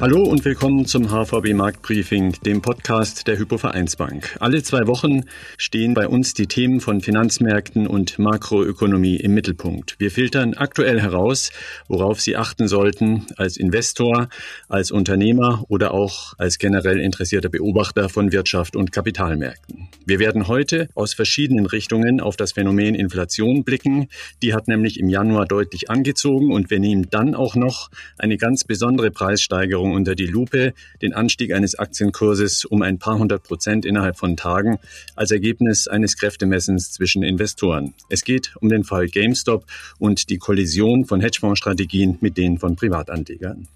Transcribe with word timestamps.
Hallo 0.00 0.22
und 0.22 0.46
willkommen 0.46 0.86
zum 0.86 1.10
HVB 1.10 1.52
Marktbriefing, 1.52 2.32
dem 2.42 2.62
Podcast 2.62 3.26
der 3.26 3.38
Hypovereinsbank. 3.38 4.34
Alle 4.40 4.62
zwei 4.62 4.86
Wochen 4.86 5.24
stehen 5.58 5.92
bei 5.92 6.08
uns 6.08 6.32
die 6.32 6.46
Themen 6.46 6.80
von 6.80 7.02
Finanzmärkten 7.02 7.86
und 7.86 8.18
Makroökonomie 8.18 9.16
im 9.16 9.34
Mittelpunkt. 9.34 9.96
Wir 9.98 10.10
filtern 10.10 10.54
aktuell 10.54 11.02
heraus, 11.02 11.52
worauf 11.86 12.18
Sie 12.18 12.34
achten 12.34 12.66
sollten 12.66 13.26
als 13.36 13.58
Investor, 13.58 14.30
als 14.70 14.90
Unternehmer 14.90 15.66
oder 15.68 15.92
auch 15.92 16.32
als 16.38 16.56
generell 16.56 16.98
interessierter 16.98 17.50
Beobachter 17.50 18.08
von 18.08 18.32
Wirtschaft 18.32 18.76
und 18.76 18.92
Kapitalmärkten. 18.92 19.90
Wir 20.06 20.18
werden 20.18 20.48
heute 20.48 20.88
aus 20.94 21.12
verschiedenen 21.12 21.66
Richtungen 21.66 22.20
auf 22.22 22.38
das 22.38 22.52
Phänomen 22.52 22.94
Inflation 22.94 23.64
blicken. 23.64 24.08
Die 24.42 24.54
hat 24.54 24.66
nämlich 24.66 24.98
im 24.98 25.10
Januar 25.10 25.44
deutlich 25.44 25.90
angezogen 25.90 26.54
und 26.54 26.70
wir 26.70 26.80
nehmen 26.80 27.08
dann 27.10 27.34
auch 27.34 27.54
noch 27.54 27.90
eine 28.16 28.38
ganz 28.38 28.64
besondere 28.64 29.10
Preissteigerung 29.10 29.89
Währung 29.90 29.94
unter 29.94 30.14
die 30.14 30.26
Lupe, 30.26 30.72
den 31.02 31.12
Anstieg 31.12 31.52
eines 31.52 31.74
Aktienkurses 31.74 32.64
um 32.64 32.82
ein 32.82 32.98
paar 32.98 33.18
hundert 33.18 33.42
Prozent 33.42 33.84
innerhalb 33.84 34.16
von 34.16 34.36
Tagen 34.36 34.78
als 35.16 35.30
Ergebnis 35.30 35.88
eines 35.88 36.16
Kräftemessens 36.16 36.92
zwischen 36.92 37.22
Investoren. 37.22 37.94
Es 38.08 38.24
geht 38.24 38.54
um 38.60 38.68
den 38.68 38.84
Fall 38.84 39.08
GameStop 39.08 39.64
und 39.98 40.30
die 40.30 40.38
Kollision 40.38 41.04
von 41.04 41.20
Hedgefondsstrategien 41.20 42.18
mit 42.20 42.36
denen 42.36 42.58
von 42.58 42.76
Privatanlegern. 42.76 43.68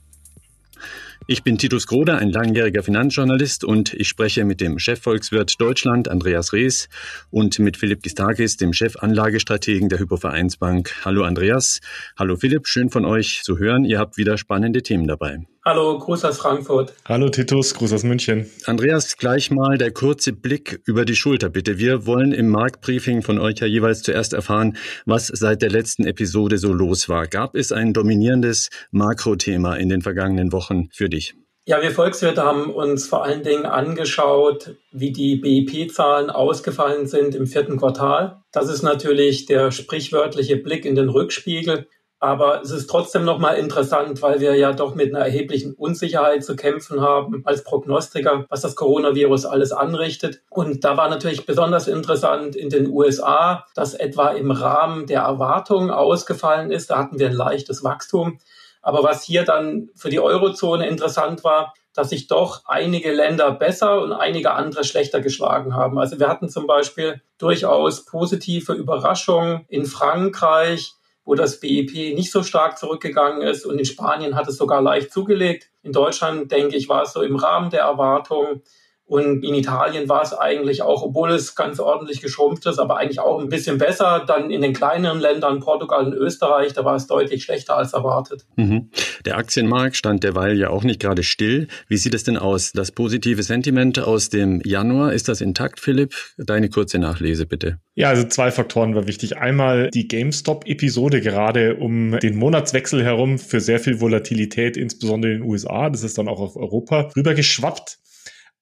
Ich 1.27 1.43
bin 1.43 1.57
Titus 1.57 1.87
Groder, 1.87 2.19
ein 2.19 2.31
langjähriger 2.31 2.83
Finanzjournalist 2.83 3.65
und 3.65 3.95
ich 3.95 4.09
spreche 4.09 4.45
mit 4.45 4.61
dem 4.61 4.79
Chefvolkswirt 4.79 5.59
Deutschland, 5.59 6.09
Andreas 6.09 6.53
Rees, 6.53 6.91
und 7.31 7.59
mit 7.59 7.79
Philipp 7.79 8.03
Gistakis, 8.03 8.59
dem 8.59 8.75
Chefanlagestrategen 8.75 9.89
der 9.89 10.01
Hypovereinsbank. 10.01 10.93
Hallo 11.03 11.25
Andreas. 11.25 11.81
Hallo 12.19 12.37
Philipp, 12.37 12.67
schön 12.69 12.91
von 12.91 13.07
euch 13.07 13.41
zu 13.43 13.59
hören. 13.59 13.87
Ihr 13.87 13.99
habt 13.99 14.19
wieder 14.19 14.37
spannende 14.37 14.83
Themen 14.83 15.07
dabei. 15.07 15.47
Hallo, 15.67 15.99
Gruß 15.99 16.27
aus 16.27 16.37
Frankfurt. 16.37 16.93
Hallo 17.07 17.31
Titus, 17.31 17.73
Gruß 17.73 17.95
aus 17.95 18.03
München. 18.03 18.51
Andreas, 18.67 19.17
gleich 19.17 19.51
mal 19.51 19.79
der 19.79 19.93
kurze 19.93 20.35
Blick 20.35 20.83
über 20.85 21.07
die 21.07 21.17
Schulter, 21.17 21.49
bitte. 21.49 21.79
Wir 21.79 22.05
wollen 22.05 22.33
im 22.33 22.51
Marktbriefing 22.51 23.23
von 23.23 23.39
euch 23.39 23.61
ja 23.61 23.67
jeweils 23.67 24.03
zuerst 24.03 24.35
erfahren, 24.35 24.77
was 25.07 25.29
seit 25.29 25.63
der 25.63 25.71
letzten 25.71 26.05
Episode 26.05 26.59
so 26.59 26.75
los 26.75 27.09
war. 27.09 27.27
Gab 27.29 27.57
es 27.57 27.73
ein 27.73 27.95
dominierendes 27.95 28.69
Makrothema 28.91 29.77
in 29.77 29.89
den 29.89 30.03
vergangenen 30.03 30.53
Wochen 30.53 30.91
für 30.93 31.09
dich? 31.09 31.35
Ja, 31.65 31.81
wir 31.81 31.93
Volkswirte 31.93 32.43
haben 32.43 32.71
uns 32.71 33.07
vor 33.07 33.25
allen 33.25 33.43
Dingen 33.43 33.65
angeschaut, 33.65 34.77
wie 34.93 35.13
die 35.13 35.37
BIP-Zahlen 35.37 36.29
ausgefallen 36.29 37.07
sind 37.07 37.35
im 37.35 37.47
vierten 37.47 37.79
Quartal. 37.79 38.43
Das 38.53 38.69
ist 38.69 38.83
natürlich 38.83 39.47
der 39.47 39.71
sprichwörtliche 39.71 40.59
Blick 40.59 40.85
in 40.85 40.95
den 40.95 41.09
Rückspiegel. 41.09 41.89
Aber 42.25 42.63
es 42.63 42.71
ist 42.71 42.87
trotzdem 42.87 43.27
nochmal 43.27 43.59
interessant, 43.59 44.23
weil 44.23 44.41
wir 44.41 44.57
ja 44.57 44.73
doch 44.73 44.95
mit 44.95 45.15
einer 45.15 45.27
erheblichen 45.27 45.75
Unsicherheit 45.75 46.43
zu 46.43 46.57
kämpfen 46.57 47.03
haben 47.03 47.43
als 47.45 47.63
Prognostiker, 47.65 48.47
was 48.49 48.63
das 48.63 48.77
Coronavirus 48.77 49.45
alles 49.45 49.73
anrichtet. 49.73 50.41
Und 50.49 50.85
da 50.85 50.97
war 50.97 51.11
natürlich 51.11 51.45
besonders 51.45 51.87
interessant 51.87 52.57
in 52.57 52.71
den 52.71 52.89
USA, 52.89 53.67
dass 53.75 53.93
etwa 53.93 54.29
im 54.29 54.51
Rahmen 54.51 55.05
der 55.05 55.21
Erwartungen 55.21 55.91
ausgefallen 55.91 56.71
ist. 56.71 56.89
Da 56.89 56.97
hatten 56.97 57.19
wir 57.19 57.27
ein 57.27 57.37
leichtes 57.37 57.85
Wachstum. 57.85 58.39
Aber 58.81 59.03
was 59.03 59.23
hier 59.23 59.45
dann 59.45 59.91
für 59.95 60.09
die 60.09 60.21
Eurozone 60.21 60.89
interessant 60.89 61.45
war, 61.45 61.75
dass 61.93 62.09
sich 62.09 62.27
doch 62.27 62.63
einige 62.65 63.13
Länder 63.13 63.51
besser 63.51 64.01
und 64.01 64.15
einige 64.15 64.53
andere 64.53 64.85
schlechter 64.85 65.21
geschlagen 65.21 65.77
haben. 65.77 65.99
Also 65.99 66.19
wir 66.19 66.29
hatten 66.31 66.49
zum 66.49 66.67
Beispiel 66.67 67.21
durchaus 67.37 68.07
positive 68.07 68.73
Überraschungen 68.73 69.67
in 69.69 69.85
Frankreich, 69.85 70.95
wo 71.25 71.35
das 71.35 71.61
BIP 71.61 72.15
nicht 72.15 72.31
so 72.31 72.43
stark 72.43 72.79
zurückgegangen 72.79 73.43
ist 73.43 73.65
und 73.65 73.79
in 73.79 73.85
Spanien 73.85 74.37
hat 74.37 74.49
es 74.49 74.57
sogar 74.57 74.83
leicht 74.83 75.13
zugelegt. 75.13 75.71
In 75.83 75.93
Deutschland, 75.93 76.53
denke 76.53 76.77
ich, 76.77 76.89
war 76.89 77.03
es 77.03 77.13
so 77.13 77.23
im 77.23 77.37
Rahmen 77.37 77.71
der 77.71 77.81
Erwartungen. 77.81 78.63
Und 79.07 79.45
in 79.45 79.55
Italien 79.55 80.09
war 80.09 80.23
es 80.23 80.33
eigentlich 80.33 80.81
auch, 80.81 81.03
obwohl 81.03 81.31
es 81.31 81.55
ganz 81.55 81.79
ordentlich 81.79 82.23
geschrumpft 82.23 82.65
ist, 82.65 82.79
aber 82.79 82.97
eigentlich 82.97 83.21
auch 83.21 83.39
ein 83.39 83.51
bisschen 83.51 83.77
besser. 83.77 84.25
Dann 84.27 84.51
in 84.51 84.63
den 84.63 84.73
kleineren 84.73 85.21
Ländern, 85.21 85.61
Portugal 85.61 86.07
und 86.07 86.15
Österreich, 86.15 86.73
da 86.73 86.87
war 86.87 86.97
es 86.97 87.07
deutlich 87.07 87.45
schlechter 87.45 87.77
als 87.77 87.93
erwartet. 87.93 88.47
Mhm. 88.57 88.91
Der 89.27 89.37
Aktienmarkt 89.37 89.97
stand 89.97 90.25
derweil 90.25 90.59
ja 90.59 90.71
auch 90.71 90.85
nicht 90.85 91.01
gerade 91.01 91.23
still. 91.23 91.69
Wie 91.87 91.99
sieht 91.99 92.15
es 92.15 92.25
denn 92.25 92.39
aus? 92.39 92.73
Das 92.73 92.93
positive 92.93 93.43
Sentiment 93.43 93.99
aus 93.99 94.31
dem 94.31 94.63
Januar, 94.65 95.13
ist 95.13 95.29
das 95.29 95.43
intakt, 95.43 95.81
Philipp? 95.81 96.15
Deine 96.39 96.71
kurze 96.71 96.99
Nachlese 96.99 97.45
bitte. 97.45 97.79
Ja, 97.95 98.09
also 98.09 98.25
zwei 98.25 98.51
Faktoren 98.51 98.95
war 98.95 99.07
wichtig. 99.07 99.37
Einmal 99.37 99.91
die 99.91 100.09
GameStop-Episode 100.09 101.21
gerade 101.21 101.77
um 101.77 102.19
den 102.19 102.37
Monatswechsel 102.37 103.05
herum 103.05 103.39
für 103.39 103.61
sehr 103.61 103.81
viel 103.81 104.01
Volatilität, 104.01 104.79
insbesondere 104.79 105.33
in 105.33 105.41
den 105.41 105.49
USA. 105.49 105.91
Das 105.91 106.03
ist 106.03 106.17
dann 106.17 106.29
auch 106.29 106.41
auf 106.41 106.57
Europa 106.57 107.11
rübergeschwappt 107.15 107.99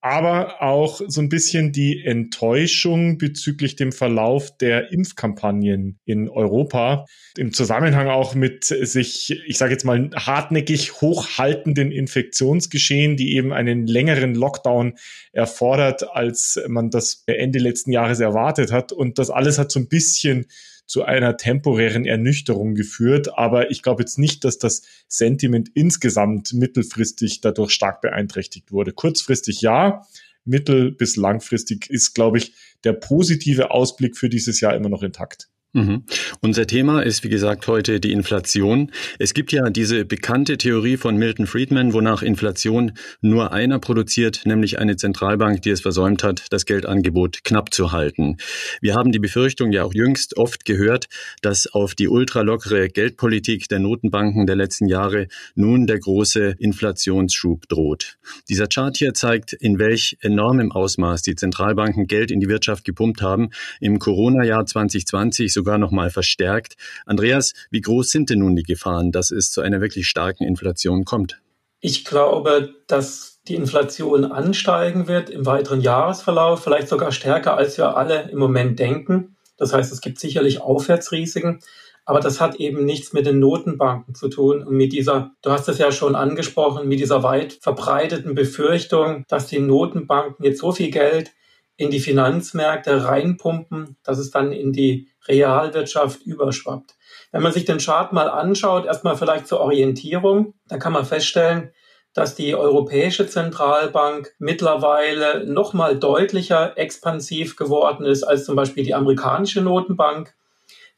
aber 0.02 0.60
auch 0.60 1.00
so 1.06 1.20
ein 1.20 1.28
bisschen 1.28 1.70
die 1.70 2.04
Enttäuschung 2.04 3.18
bezüglich 3.18 3.76
dem 3.76 3.92
Verlauf 3.92 4.56
der 4.58 4.90
Impfkampagnen 4.90 6.00
in 6.04 6.28
Europa. 6.28 7.06
Im 7.36 7.52
Zusammenhang 7.52 8.08
auch 8.08 8.34
mit 8.34 8.64
sich, 8.64 9.30
ich 9.46 9.58
sage 9.58 9.72
jetzt 9.72 9.84
mal, 9.84 10.10
hartnäckig 10.14 11.00
hochhaltenden 11.00 11.92
Infektionsgeschehen, 11.92 13.16
die 13.16 13.36
eben 13.36 13.52
einen 13.52 13.86
längeren 13.86 14.34
Lockdown 14.34 14.94
erfordert, 15.30 16.14
als 16.14 16.60
man 16.66 16.90
das 16.90 17.22
Ende 17.26 17.60
letzten 17.60 17.92
Jahres 17.92 18.18
erwartet 18.18 18.72
hat. 18.72 18.90
Und 18.90 19.20
das 19.20 19.30
alles 19.30 19.56
hat 19.58 19.70
so 19.70 19.78
ein 19.78 19.88
bisschen 19.88 20.46
zu 20.92 21.04
einer 21.04 21.38
temporären 21.38 22.04
Ernüchterung 22.04 22.74
geführt. 22.74 23.38
Aber 23.38 23.70
ich 23.70 23.82
glaube 23.82 24.02
jetzt 24.02 24.18
nicht, 24.18 24.44
dass 24.44 24.58
das 24.58 24.82
Sentiment 25.08 25.70
insgesamt 25.72 26.52
mittelfristig 26.52 27.40
dadurch 27.40 27.70
stark 27.70 28.02
beeinträchtigt 28.02 28.72
wurde. 28.72 28.92
Kurzfristig 28.92 29.62
ja, 29.62 30.06
mittel- 30.44 30.92
bis 30.92 31.16
langfristig 31.16 31.88
ist, 31.88 32.12
glaube 32.12 32.36
ich, 32.36 32.52
der 32.84 32.92
positive 32.92 33.70
Ausblick 33.70 34.18
für 34.18 34.28
dieses 34.28 34.60
Jahr 34.60 34.76
immer 34.76 34.90
noch 34.90 35.02
intakt. 35.02 35.48
Mhm. 35.74 36.04
Unser 36.42 36.66
Thema 36.66 37.00
ist, 37.00 37.24
wie 37.24 37.30
gesagt, 37.30 37.66
heute 37.66 37.98
die 37.98 38.12
Inflation. 38.12 38.90
Es 39.18 39.32
gibt 39.32 39.52
ja 39.52 39.70
diese 39.70 40.04
bekannte 40.04 40.58
Theorie 40.58 40.98
von 40.98 41.16
Milton 41.16 41.46
Friedman, 41.46 41.94
wonach 41.94 42.22
Inflation 42.22 42.92
nur 43.22 43.52
einer 43.54 43.78
produziert, 43.78 44.42
nämlich 44.44 44.78
eine 44.78 44.96
Zentralbank, 44.96 45.62
die 45.62 45.70
es 45.70 45.80
versäumt 45.80 46.24
hat, 46.24 46.44
das 46.50 46.66
Geldangebot 46.66 47.42
knapp 47.44 47.72
zu 47.72 47.90
halten. 47.90 48.36
Wir 48.82 48.94
haben 48.94 49.12
die 49.12 49.18
Befürchtung 49.18 49.72
ja 49.72 49.84
auch 49.84 49.94
jüngst 49.94 50.36
oft 50.36 50.66
gehört, 50.66 51.06
dass 51.40 51.66
auf 51.66 51.94
die 51.94 52.08
ultralockere 52.08 52.90
Geldpolitik 52.90 53.66
der 53.68 53.78
Notenbanken 53.78 54.46
der 54.46 54.56
letzten 54.56 54.88
Jahre 54.88 55.28
nun 55.54 55.86
der 55.86 56.00
große 56.00 56.54
Inflationsschub 56.58 57.66
droht. 57.68 58.18
Dieser 58.50 58.66
Chart 58.66 58.94
hier 58.94 59.14
zeigt, 59.14 59.54
in 59.54 59.78
welch 59.78 60.18
enormem 60.20 60.70
Ausmaß 60.70 61.22
die 61.22 61.34
Zentralbanken 61.34 62.06
Geld 62.08 62.30
in 62.30 62.40
die 62.40 62.48
Wirtschaft 62.48 62.84
gepumpt 62.84 63.22
haben. 63.22 63.48
Im 63.80 63.98
Corona-Jahr 63.98 64.66
2020 64.66 65.61
sogar 65.62 65.78
noch 65.78 65.92
mal 65.92 66.10
verstärkt. 66.10 66.74
Andreas, 67.06 67.54
wie 67.70 67.80
groß 67.80 68.10
sind 68.10 68.30
denn 68.30 68.40
nun 68.40 68.56
die 68.56 68.64
Gefahren, 68.64 69.12
dass 69.12 69.30
es 69.30 69.52
zu 69.52 69.60
einer 69.60 69.80
wirklich 69.80 70.08
starken 70.08 70.44
Inflation 70.44 71.04
kommt? 71.04 71.40
Ich 71.80 72.04
glaube, 72.04 72.74
dass 72.88 73.40
die 73.46 73.54
Inflation 73.54 74.24
ansteigen 74.24 75.06
wird 75.06 75.30
im 75.30 75.46
weiteren 75.46 75.80
Jahresverlauf, 75.80 76.62
vielleicht 76.62 76.88
sogar 76.88 77.12
stärker, 77.12 77.56
als 77.56 77.78
wir 77.78 77.96
alle 77.96 78.28
im 78.30 78.38
Moment 78.38 78.78
denken. 78.80 79.36
Das 79.56 79.72
heißt, 79.72 79.92
es 79.92 80.00
gibt 80.00 80.18
sicherlich 80.18 80.60
Aufwärtsrisiken. 80.60 81.60
Aber 82.04 82.18
das 82.18 82.40
hat 82.40 82.56
eben 82.56 82.84
nichts 82.84 83.12
mit 83.12 83.26
den 83.26 83.38
Notenbanken 83.38 84.16
zu 84.16 84.28
tun 84.28 84.64
und 84.64 84.74
mit 84.76 84.92
dieser, 84.92 85.30
du 85.42 85.52
hast 85.52 85.68
es 85.68 85.78
ja 85.78 85.92
schon 85.92 86.16
angesprochen, 86.16 86.88
mit 86.88 86.98
dieser 86.98 87.22
weit 87.22 87.52
verbreiteten 87.52 88.34
Befürchtung, 88.34 89.24
dass 89.28 89.46
die 89.46 89.60
Notenbanken 89.60 90.44
jetzt 90.44 90.58
so 90.58 90.72
viel 90.72 90.90
Geld 90.90 91.30
in 91.76 91.92
die 91.92 92.00
Finanzmärkte 92.00 93.04
reinpumpen, 93.04 93.96
dass 94.02 94.18
es 94.18 94.32
dann 94.32 94.50
in 94.50 94.72
die 94.72 95.11
Realwirtschaft 95.28 96.22
überschwappt. 96.22 96.94
Wenn 97.30 97.42
man 97.42 97.52
sich 97.52 97.64
den 97.64 97.78
Chart 97.78 98.12
mal 98.12 98.28
anschaut, 98.28 98.86
erstmal 98.86 99.16
vielleicht 99.16 99.46
zur 99.46 99.60
Orientierung, 99.60 100.54
dann 100.68 100.80
kann 100.80 100.92
man 100.92 101.04
feststellen, 101.04 101.72
dass 102.14 102.34
die 102.34 102.54
Europäische 102.54 103.26
Zentralbank 103.26 104.34
mittlerweile 104.38 105.46
noch 105.46 105.72
mal 105.72 105.98
deutlicher 105.98 106.76
expansiv 106.76 107.56
geworden 107.56 108.04
ist 108.04 108.22
als 108.22 108.44
zum 108.44 108.54
Beispiel 108.54 108.84
die 108.84 108.94
amerikanische 108.94 109.62
Notenbank. 109.62 110.34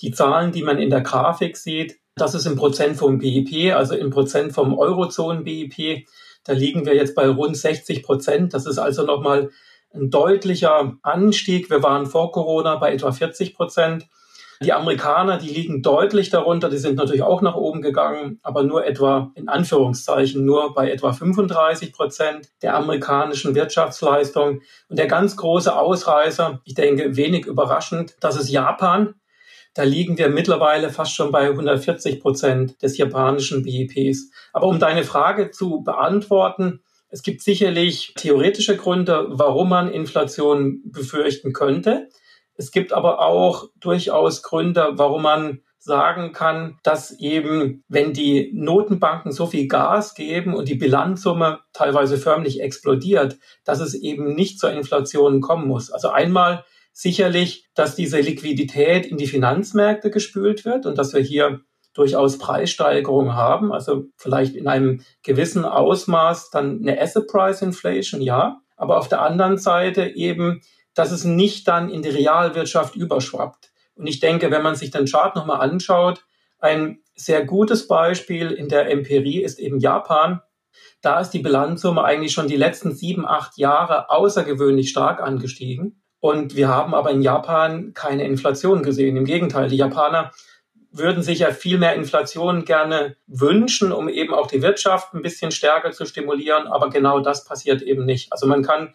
Die 0.00 0.10
Zahlen, 0.10 0.50
die 0.50 0.64
man 0.64 0.78
in 0.78 0.90
der 0.90 1.02
Grafik 1.02 1.56
sieht, 1.56 2.00
das 2.16 2.34
ist 2.34 2.46
im 2.46 2.56
Prozent 2.56 2.96
vom 2.96 3.19
BIP, 3.19 3.75
also 3.75 3.94
im 3.94 4.10
Prozent 4.10 4.52
vom 4.52 4.76
Eurozonen-BIP. 4.76 6.06
Da 6.44 6.52
liegen 6.52 6.84
wir 6.84 6.94
jetzt 6.94 7.14
bei 7.14 7.28
rund 7.28 7.56
60 7.56 8.02
Prozent. 8.02 8.54
Das 8.54 8.66
ist 8.66 8.78
also 8.78 9.04
noch 9.04 9.20
mal 9.20 9.50
ein 9.93 10.10
deutlicher 10.10 10.96
Anstieg. 11.02 11.70
Wir 11.70 11.82
waren 11.82 12.06
vor 12.06 12.32
Corona 12.32 12.76
bei 12.76 12.93
etwa 12.93 13.12
40 13.12 13.54
Prozent. 13.54 14.06
Die 14.64 14.72
Amerikaner, 14.72 15.37
die 15.37 15.50
liegen 15.50 15.82
deutlich 15.82 16.31
darunter, 16.31 16.70
die 16.70 16.78
sind 16.78 16.96
natürlich 16.96 17.22
auch 17.22 17.43
nach 17.43 17.55
oben 17.55 17.82
gegangen, 17.82 18.40
aber 18.43 18.62
nur 18.62 18.87
etwa, 18.87 19.31
in 19.34 19.46
Anführungszeichen, 19.46 20.43
nur 20.43 20.72
bei 20.72 20.90
etwa 20.90 21.12
35 21.12 21.93
Prozent 21.93 22.49
der 22.62 22.75
amerikanischen 22.75 23.55
Wirtschaftsleistung. 23.55 24.62
Und 24.88 24.99
der 24.99 25.06
ganz 25.06 25.37
große 25.37 25.76
Ausreißer, 25.76 26.62
ich 26.64 26.72
denke 26.72 27.14
wenig 27.14 27.44
überraschend, 27.44 28.16
das 28.20 28.37
ist 28.37 28.49
Japan. 28.49 29.14
da 29.75 29.82
liegen 29.82 30.16
wir 30.16 30.31
mittlerweile 30.31 30.88
fast 30.88 31.14
schon 31.14 31.31
bei 31.31 31.50
140 31.50 32.20
Prozent 32.20 32.81
des 32.82 32.96
japanischen 32.96 33.64
BIPs. 33.64 34.31
Aber 34.55 34.69
um 34.69 34.78
deine 34.78 35.05
Frage 35.05 35.50
zu 35.50 35.82
beantworten, 35.82 36.81
es 37.10 37.22
gibt 37.22 37.43
sicherlich 37.43 38.14
theoretische 38.17 38.76
Gründe, 38.78 39.26
warum 39.28 39.69
man 39.69 39.90
Inflation 39.90 40.81
befürchten 40.87 41.52
könnte. 41.52 42.08
Es 42.56 42.70
gibt 42.70 42.92
aber 42.92 43.20
auch 43.20 43.68
durchaus 43.80 44.42
Gründe, 44.42 44.92
warum 44.94 45.22
man 45.22 45.60
sagen 45.78 46.32
kann, 46.32 46.78
dass 46.82 47.10
eben, 47.18 47.84
wenn 47.88 48.14
die 48.14 48.50
Notenbanken 48.54 49.32
so 49.32 49.46
viel 49.46 49.68
Gas 49.68 50.14
geben 50.14 50.54
und 50.54 50.68
die 50.68 50.76
Bilanzsumme 50.76 51.60
teilweise 51.74 52.16
förmlich 52.16 52.62
explodiert, 52.62 53.36
dass 53.64 53.80
es 53.80 53.94
eben 53.94 54.34
nicht 54.34 54.58
zur 54.58 54.72
Inflation 54.72 55.42
kommen 55.42 55.68
muss. 55.68 55.90
Also 55.90 56.08
einmal 56.08 56.64
sicherlich, 56.92 57.68
dass 57.74 57.96
diese 57.96 58.20
Liquidität 58.20 59.04
in 59.04 59.18
die 59.18 59.26
Finanzmärkte 59.26 60.10
gespült 60.10 60.64
wird 60.64 60.86
und 60.86 60.96
dass 60.96 61.12
wir 61.12 61.20
hier 61.20 61.60
durchaus 61.92 62.38
Preissteigerungen 62.38 63.34
haben, 63.34 63.72
also 63.72 64.04
vielleicht 64.16 64.56
in 64.56 64.66
einem 64.66 65.02
gewissen 65.22 65.64
Ausmaß 65.64 66.50
dann 66.50 66.80
eine 66.80 67.00
Asset 67.00 67.26
Price 67.26 67.62
Inflation, 67.62 68.20
ja, 68.20 68.60
aber 68.76 68.98
auf 68.98 69.08
der 69.08 69.22
anderen 69.22 69.58
Seite 69.58 70.06
eben, 70.06 70.62
dass 70.94 71.11
es 71.11 71.25
nicht 71.25 71.69
dann 71.69 71.91
in 71.91 72.02
die 72.02 72.11
Realwirtschaft 72.11 72.96
überschwappt. 72.96 73.73
Und 73.96 74.06
ich 74.06 74.20
denke, 74.20 74.50
wenn 74.50 74.62
man 74.62 74.76
sich 74.76 74.91
den 74.91 75.06
Chart 75.06 75.37
nochmal 75.37 75.61
anschaut, 75.61 76.25
ein 76.58 76.99
sehr 77.14 77.44
gutes 77.44 77.87
Beispiel 77.87 78.50
in 78.50 78.69
der 78.69 78.91
Empirie 78.91 79.43
ist 79.43 79.58
eben 79.58 79.79
Japan. 79.79 80.41
Da 81.00 81.20
ist 81.20 81.31
die 81.31 81.41
Bilanzsumme 81.41 82.02
eigentlich 82.02 82.32
schon 82.32 82.49
die 82.49 82.56
letzten 82.56 82.94
sieben, 82.94 83.26
acht 83.26 83.58
Jahre 83.58 84.11
außergewöhnlich 84.11 84.91
stark 84.91 85.20
angestiegen. 85.20 86.02
Und 86.20 86.56
wir 86.56 86.69
haben 86.69 86.94
aber 86.94 87.11
in 87.11 87.20
Japan 87.20 87.93
keine 87.93 88.25
Inflation 88.25 88.82
gesehen. 88.82 89.17
Im 89.17 89.26
Gegenteil, 89.26 89.69
die 89.69 89.76
Japaner 89.76 90.32
würden 90.91 91.23
sich 91.23 91.41
ja 91.41 91.50
viel 91.50 91.76
mehr 91.76 91.94
Inflation 91.94 92.64
gerne 92.64 93.17
wünschen, 93.26 93.93
um 93.93 94.08
eben 94.08 94.32
auch 94.32 94.46
die 94.46 94.62
Wirtschaft 94.62 95.12
ein 95.12 95.23
bisschen 95.23 95.50
stärker 95.50 95.91
zu 95.91 96.06
stimulieren. 96.06 96.67
Aber 96.67 96.88
genau 96.88 97.20
das 97.20 97.44
passiert 97.44 97.82
eben 97.82 98.06
nicht. 98.06 98.32
Also 98.32 98.46
man 98.46 98.62
kann 98.62 98.94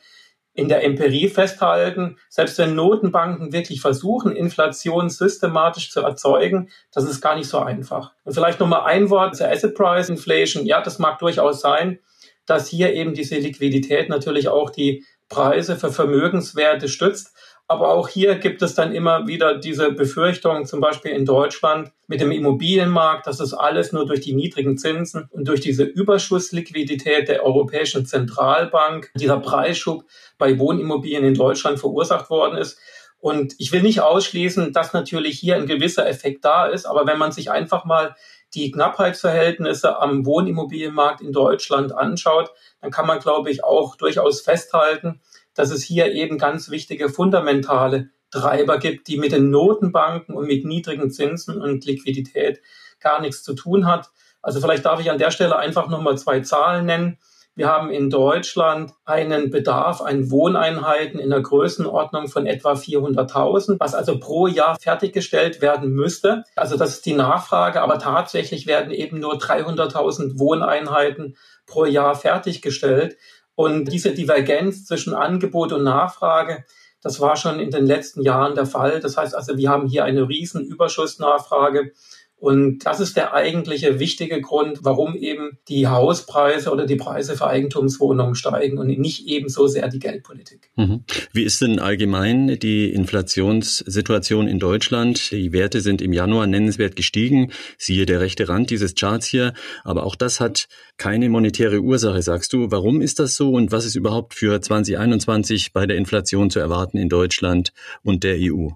in 0.59 0.67
der 0.67 0.83
Empirie 0.83 1.29
festhalten, 1.29 2.17
selbst 2.29 2.57
wenn 2.57 2.75
Notenbanken 2.75 3.53
wirklich 3.53 3.81
versuchen, 3.81 4.35
Inflation 4.35 5.09
systematisch 5.09 5.89
zu 5.89 6.01
erzeugen, 6.01 6.69
das 6.91 7.05
ist 7.05 7.21
gar 7.21 7.35
nicht 7.35 7.47
so 7.47 7.59
einfach. 7.59 8.11
Und 8.25 8.33
vielleicht 8.33 8.59
nochmal 8.59 8.83
ein 8.83 9.09
Wort 9.09 9.35
zur 9.35 9.47
Asset 9.47 9.73
Price 9.73 10.09
Inflation. 10.09 10.65
Ja, 10.65 10.81
das 10.81 10.99
mag 10.99 11.17
durchaus 11.19 11.61
sein, 11.61 11.99
dass 12.45 12.67
hier 12.67 12.93
eben 12.93 13.13
diese 13.13 13.37
Liquidität 13.37 14.09
natürlich 14.09 14.49
auch 14.49 14.69
die 14.69 15.05
Preise 15.29 15.77
für 15.77 15.91
Vermögenswerte 15.91 16.89
stützt. 16.89 17.33
Aber 17.71 17.89
auch 17.89 18.09
hier 18.09 18.33
gibt 18.39 18.63
es 18.63 18.73
dann 18.73 18.95
immer 18.95 19.27
wieder 19.27 19.55
diese 19.55 19.91
Befürchtung, 19.91 20.65
zum 20.65 20.81
Beispiel 20.81 21.11
in 21.11 21.23
Deutschland 21.23 21.91
mit 22.07 22.19
dem 22.19 22.31
Immobilienmarkt, 22.31 23.27
dass 23.27 23.39
es 23.39 23.53
alles 23.53 23.91
nur 23.91 24.07
durch 24.07 24.21
die 24.21 24.33
niedrigen 24.33 24.75
Zinsen 24.79 25.29
und 25.29 25.47
durch 25.47 25.61
diese 25.61 25.83
Überschussliquidität 25.83 27.27
der 27.27 27.45
Europäischen 27.45 28.07
Zentralbank, 28.07 29.11
dieser 29.13 29.39
Preisschub 29.39 30.03
bei 30.39 30.57
Wohnimmobilien 30.57 31.23
in 31.23 31.35
Deutschland 31.35 31.79
verursacht 31.79 32.31
worden 32.31 32.57
ist. 32.57 32.79
Und 33.19 33.53
ich 33.59 33.71
will 33.71 33.83
nicht 33.83 34.01
ausschließen, 34.01 34.73
dass 34.73 34.93
natürlich 34.93 35.37
hier 35.37 35.55
ein 35.55 35.67
gewisser 35.67 36.09
Effekt 36.09 36.43
da 36.45 36.65
ist, 36.65 36.87
aber 36.87 37.05
wenn 37.05 37.19
man 37.19 37.31
sich 37.31 37.51
einfach 37.51 37.85
mal 37.85 38.15
die 38.55 38.71
Knappheitsverhältnisse 38.71 39.99
am 40.01 40.25
Wohnimmobilienmarkt 40.25 41.21
in 41.21 41.31
Deutschland 41.31 41.95
anschaut, 41.95 42.51
dann 42.81 42.89
kann 42.89 43.05
man, 43.05 43.19
glaube 43.19 43.51
ich, 43.51 43.63
auch 43.63 43.95
durchaus 43.95 44.41
festhalten, 44.41 45.21
dass 45.53 45.71
es 45.71 45.83
hier 45.83 46.11
eben 46.11 46.37
ganz 46.37 46.69
wichtige 46.69 47.09
fundamentale 47.09 48.09
Treiber 48.31 48.77
gibt, 48.77 49.07
die 49.07 49.17
mit 49.17 49.31
den 49.31 49.49
Notenbanken 49.49 50.35
und 50.35 50.47
mit 50.47 50.65
niedrigen 50.65 51.11
Zinsen 51.11 51.61
und 51.61 51.85
Liquidität 51.85 52.61
gar 52.99 53.21
nichts 53.21 53.43
zu 53.43 53.53
tun 53.53 53.87
hat. 53.87 54.11
Also 54.41 54.61
vielleicht 54.61 54.85
darf 54.85 54.99
ich 54.99 55.11
an 55.11 55.17
der 55.17 55.31
Stelle 55.31 55.57
einfach 55.57 55.89
nochmal 55.89 56.17
zwei 56.17 56.41
Zahlen 56.41 56.85
nennen. 56.85 57.17
Wir 57.55 57.67
haben 57.67 57.89
in 57.89 58.09
Deutschland 58.09 58.93
einen 59.03 59.49
Bedarf 59.49 59.99
an 59.99 60.31
Wohneinheiten 60.31 61.19
in 61.19 61.29
der 61.29 61.41
Größenordnung 61.41 62.29
von 62.29 62.45
etwa 62.45 62.71
400.000, 62.71 63.75
was 63.79 63.95
also 63.95 64.17
pro 64.17 64.47
Jahr 64.47 64.77
fertiggestellt 64.79 65.61
werden 65.61 65.89
müsste. 65.89 66.45
Also 66.55 66.77
das 66.77 66.91
ist 66.91 67.05
die 67.05 67.15
Nachfrage, 67.15 67.81
aber 67.81 67.99
tatsächlich 67.99 68.65
werden 68.65 68.91
eben 68.91 69.19
nur 69.19 69.33
300.000 69.33 70.39
Wohneinheiten 70.39 71.35
pro 71.65 71.83
Jahr 71.83 72.15
fertiggestellt. 72.15 73.17
Und 73.59 73.91
diese 73.91 74.13
Divergenz 74.13 74.85
zwischen 74.85 75.13
Angebot 75.13 75.73
und 75.73 75.83
Nachfrage, 75.83 76.63
das 77.01 77.19
war 77.19 77.35
schon 77.35 77.59
in 77.59 77.71
den 77.71 77.85
letzten 77.85 78.21
Jahren 78.21 78.55
der 78.55 78.65
Fall. 78.65 79.01
Das 79.01 79.17
heißt 79.17 79.35
also, 79.35 79.57
wir 79.57 79.69
haben 79.69 79.85
hier 79.85 80.05
eine 80.05 80.29
riesen 80.29 80.63
Überschussnachfrage 80.63 81.91
und 82.39 82.85
das 82.85 83.01
ist 83.01 83.17
der 83.17 83.33
eigentliche 83.33 83.99
wichtige 83.99 84.39
Grund, 84.39 84.79
warum 84.83 85.15
eben 85.15 85.57
die 85.67 85.87
Hauspreise 85.87 86.71
oder 86.71 86.85
die 86.85 86.95
Preise 86.95 87.35
für 87.35 87.47
Eigentumswohnungen 87.47 88.33
steigen 88.33 88.77
und 88.77 88.87
nicht 88.87 89.27
eben 89.27 89.49
so 89.49 89.67
sehr 89.67 89.89
die 89.89 89.99
Geldpolitik. 89.99 90.71
Mhm. 90.77 91.03
Wie 91.33 91.43
ist 91.43 91.61
denn 91.61 91.79
allgemein 91.79 92.57
die 92.59 92.93
Inflationssituation 92.93 94.47
in 94.47 94.57
Deutschland? 94.57 95.31
Die 95.31 95.51
Werte 95.51 95.81
sind 95.81 96.01
im 96.01 96.13
Januar 96.13 96.47
nennenswert 96.47 96.95
gestiegen. 96.95 97.51
Siehe 97.77 98.05
der 98.05 98.21
rechte 98.21 98.47
Rand 98.47 98.69
dieses 98.69 98.95
Charts 98.95 99.27
hier. 99.27 99.53
Aber 99.83 100.05
auch 100.05 100.15
das 100.15 100.39
hat 100.39 100.69
keine 100.95 101.27
monetäre 101.27 101.81
Ursache, 101.81 102.21
sagst 102.21 102.53
du. 102.53 102.71
Warum 102.71 103.01
ist 103.01 103.19
das 103.19 103.35
so 103.35 103.51
und 103.51 103.73
was 103.73 103.85
ist 103.85 103.95
überhaupt 103.95 104.33
für 104.33 104.61
2021 104.61 105.73
bei 105.73 105.85
der 105.85 105.97
Inflation 105.97 106.49
zu 106.49 106.59
erwarten 106.59 106.97
in 106.97 107.09
Deutschland 107.09 107.73
und 108.01 108.23
der 108.23 108.37
EU? 108.39 108.69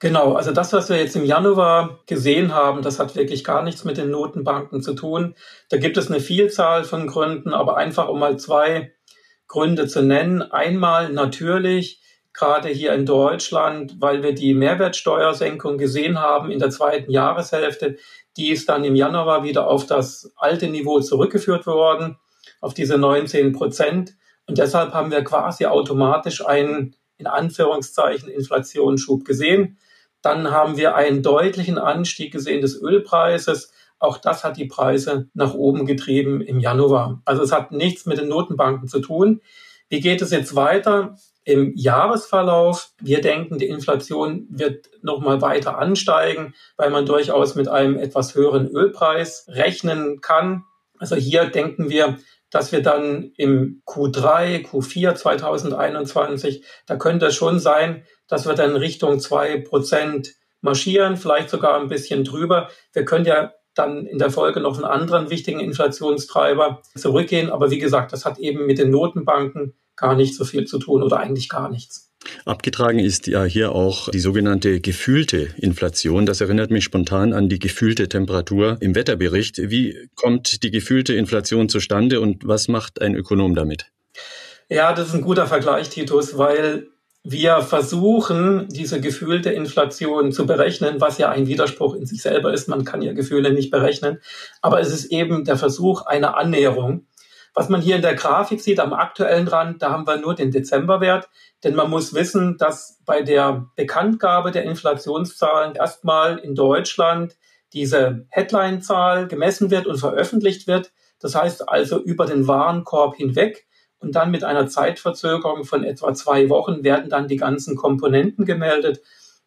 Genau, 0.00 0.34
also 0.34 0.52
das, 0.52 0.72
was 0.72 0.88
wir 0.88 0.96
jetzt 0.96 1.16
im 1.16 1.24
Januar 1.24 2.00
gesehen 2.06 2.52
haben, 2.52 2.82
das 2.82 2.98
hat 2.98 3.14
wirklich 3.16 3.44
gar 3.44 3.62
nichts 3.62 3.84
mit 3.84 3.96
den 3.96 4.10
Notenbanken 4.10 4.82
zu 4.82 4.94
tun. 4.94 5.34
Da 5.70 5.78
gibt 5.78 5.96
es 5.96 6.10
eine 6.10 6.20
Vielzahl 6.20 6.84
von 6.84 7.06
Gründen, 7.06 7.54
aber 7.54 7.76
einfach 7.76 8.08
um 8.08 8.18
mal 8.18 8.36
zwei 8.38 8.92
Gründe 9.46 9.86
zu 9.86 10.02
nennen. 10.02 10.42
Einmal 10.42 11.12
natürlich, 11.12 12.02
gerade 12.32 12.68
hier 12.68 12.92
in 12.92 13.06
Deutschland, 13.06 13.96
weil 14.00 14.22
wir 14.22 14.34
die 14.34 14.52
Mehrwertsteuersenkung 14.52 15.78
gesehen 15.78 16.18
haben 16.18 16.50
in 16.50 16.58
der 16.58 16.70
zweiten 16.70 17.10
Jahreshälfte, 17.10 17.96
die 18.36 18.50
ist 18.50 18.68
dann 18.68 18.84
im 18.84 18.96
Januar 18.96 19.44
wieder 19.44 19.68
auf 19.68 19.86
das 19.86 20.32
alte 20.36 20.66
Niveau 20.68 21.00
zurückgeführt 21.00 21.66
worden, 21.66 22.18
auf 22.60 22.74
diese 22.74 22.98
19 22.98 23.52
Prozent. 23.52 24.14
Und 24.46 24.58
deshalb 24.58 24.92
haben 24.92 25.12
wir 25.12 25.22
quasi 25.22 25.66
automatisch 25.66 26.44
einen 26.44 26.96
in 27.16 27.28
Anführungszeichen 27.28 28.28
Inflationsschub 28.28 29.24
gesehen. 29.24 29.78
Dann 30.24 30.50
haben 30.50 30.78
wir 30.78 30.94
einen 30.94 31.22
deutlichen 31.22 31.76
Anstieg 31.76 32.32
gesehen 32.32 32.62
des 32.62 32.80
Ölpreises. 32.80 33.72
Auch 33.98 34.16
das 34.16 34.42
hat 34.42 34.56
die 34.56 34.64
Preise 34.64 35.28
nach 35.34 35.52
oben 35.52 35.84
getrieben 35.84 36.40
im 36.40 36.60
Januar. 36.60 37.20
Also 37.26 37.42
es 37.42 37.52
hat 37.52 37.72
nichts 37.72 38.06
mit 38.06 38.16
den 38.16 38.28
Notenbanken 38.28 38.88
zu 38.88 39.00
tun. 39.00 39.42
Wie 39.90 40.00
geht 40.00 40.22
es 40.22 40.30
jetzt 40.30 40.56
weiter? 40.56 41.16
Im 41.44 41.74
Jahresverlauf, 41.76 42.92
wir 43.02 43.20
denken, 43.20 43.58
die 43.58 43.68
Inflation 43.68 44.46
wird 44.48 44.88
nochmal 45.02 45.42
weiter 45.42 45.76
ansteigen, 45.76 46.54
weil 46.78 46.88
man 46.88 47.04
durchaus 47.04 47.54
mit 47.54 47.68
einem 47.68 47.98
etwas 47.98 48.34
höheren 48.34 48.66
Ölpreis 48.66 49.44
rechnen 49.48 50.22
kann. 50.22 50.64
Also 50.98 51.16
hier 51.16 51.44
denken 51.44 51.90
wir, 51.90 52.16
dass 52.48 52.72
wir 52.72 52.80
dann 52.80 53.32
im 53.36 53.82
Q3, 53.84 54.64
Q4 54.64 55.16
2021, 55.16 56.64
da 56.86 56.96
könnte 56.96 57.26
es 57.26 57.34
schon 57.34 57.58
sein, 57.58 58.04
dass 58.34 58.46
wir 58.46 58.54
dann 58.54 58.74
Richtung 58.74 59.20
zwei 59.20 59.58
Prozent 59.58 60.34
marschieren, 60.60 61.16
vielleicht 61.16 61.50
sogar 61.50 61.80
ein 61.80 61.86
bisschen 61.86 62.24
drüber. 62.24 62.68
Wir 62.92 63.04
können 63.04 63.26
ja 63.26 63.52
dann 63.76 64.06
in 64.06 64.18
der 64.18 64.30
Folge 64.30 64.58
noch 64.58 64.74
einen 64.74 64.84
anderen 64.84 65.30
wichtigen 65.30 65.60
Inflationstreiber 65.60 66.82
zurückgehen. 66.96 67.48
Aber 67.48 67.70
wie 67.70 67.78
gesagt, 67.78 68.12
das 68.12 68.24
hat 68.24 68.40
eben 68.40 68.66
mit 68.66 68.78
den 68.78 68.90
Notenbanken 68.90 69.74
gar 69.94 70.16
nicht 70.16 70.34
so 70.34 70.44
viel 70.44 70.64
zu 70.64 70.80
tun 70.80 71.04
oder 71.04 71.18
eigentlich 71.18 71.48
gar 71.48 71.70
nichts. 71.70 72.10
Abgetragen 72.44 72.98
ist 72.98 73.28
ja 73.28 73.44
hier 73.44 73.70
auch 73.70 74.08
die 74.08 74.18
sogenannte 74.18 74.80
gefühlte 74.80 75.50
Inflation. 75.56 76.26
Das 76.26 76.40
erinnert 76.40 76.72
mich 76.72 76.82
spontan 76.82 77.32
an 77.32 77.48
die 77.48 77.60
gefühlte 77.60 78.08
Temperatur 78.08 78.78
im 78.80 78.96
Wetterbericht. 78.96 79.58
Wie 79.70 80.08
kommt 80.16 80.64
die 80.64 80.72
gefühlte 80.72 81.14
Inflation 81.14 81.68
zustande 81.68 82.20
und 82.20 82.48
was 82.48 82.66
macht 82.66 83.00
ein 83.00 83.14
Ökonom 83.14 83.54
damit? 83.54 83.92
Ja, 84.68 84.92
das 84.92 85.08
ist 85.08 85.14
ein 85.14 85.20
guter 85.20 85.46
Vergleich, 85.46 85.90
Titus, 85.90 86.36
weil 86.36 86.88
wir 87.26 87.62
versuchen, 87.62 88.68
diese 88.68 89.00
gefühlte 89.00 89.50
Inflation 89.50 90.30
zu 90.30 90.44
berechnen, 90.44 91.00
was 91.00 91.16
ja 91.16 91.30
ein 91.30 91.46
Widerspruch 91.46 91.94
in 91.94 92.04
sich 92.04 92.20
selber 92.20 92.52
ist. 92.52 92.68
Man 92.68 92.84
kann 92.84 93.00
ja 93.00 93.14
Gefühle 93.14 93.50
nicht 93.50 93.70
berechnen. 93.70 94.20
Aber 94.60 94.78
es 94.78 94.92
ist 94.92 95.06
eben 95.06 95.44
der 95.44 95.56
Versuch 95.56 96.02
einer 96.02 96.36
Annäherung. 96.36 97.06
Was 97.54 97.70
man 97.70 97.80
hier 97.80 97.96
in 97.96 98.02
der 98.02 98.14
Grafik 98.14 98.60
sieht, 98.60 98.78
am 98.78 98.92
aktuellen 98.92 99.48
Rand, 99.48 99.80
da 99.80 99.90
haben 99.90 100.06
wir 100.06 100.18
nur 100.18 100.34
den 100.34 100.50
Dezemberwert. 100.50 101.30
Denn 101.62 101.74
man 101.74 101.88
muss 101.88 102.12
wissen, 102.12 102.58
dass 102.58 103.00
bei 103.06 103.22
der 103.22 103.70
Bekanntgabe 103.74 104.50
der 104.50 104.64
Inflationszahlen 104.64 105.76
erstmal 105.76 106.36
in 106.38 106.54
Deutschland 106.54 107.36
diese 107.72 108.26
Headline-Zahl 108.28 109.28
gemessen 109.28 109.70
wird 109.70 109.86
und 109.86 109.96
veröffentlicht 109.96 110.66
wird. 110.66 110.92
Das 111.20 111.34
heißt 111.34 111.70
also 111.70 112.02
über 112.02 112.26
den 112.26 112.46
Warenkorb 112.46 113.16
hinweg 113.16 113.66
und 114.04 114.14
dann 114.14 114.30
mit 114.30 114.44
einer 114.44 114.66
Zeitverzögerung 114.68 115.64
von 115.64 115.82
etwa 115.82 116.12
zwei 116.14 116.48
Wochen 116.50 116.84
werden 116.84 117.08
dann 117.08 117.26
die 117.26 117.36
ganzen 117.36 117.74
Komponenten 117.74 118.44
gemeldet. 118.44 119.00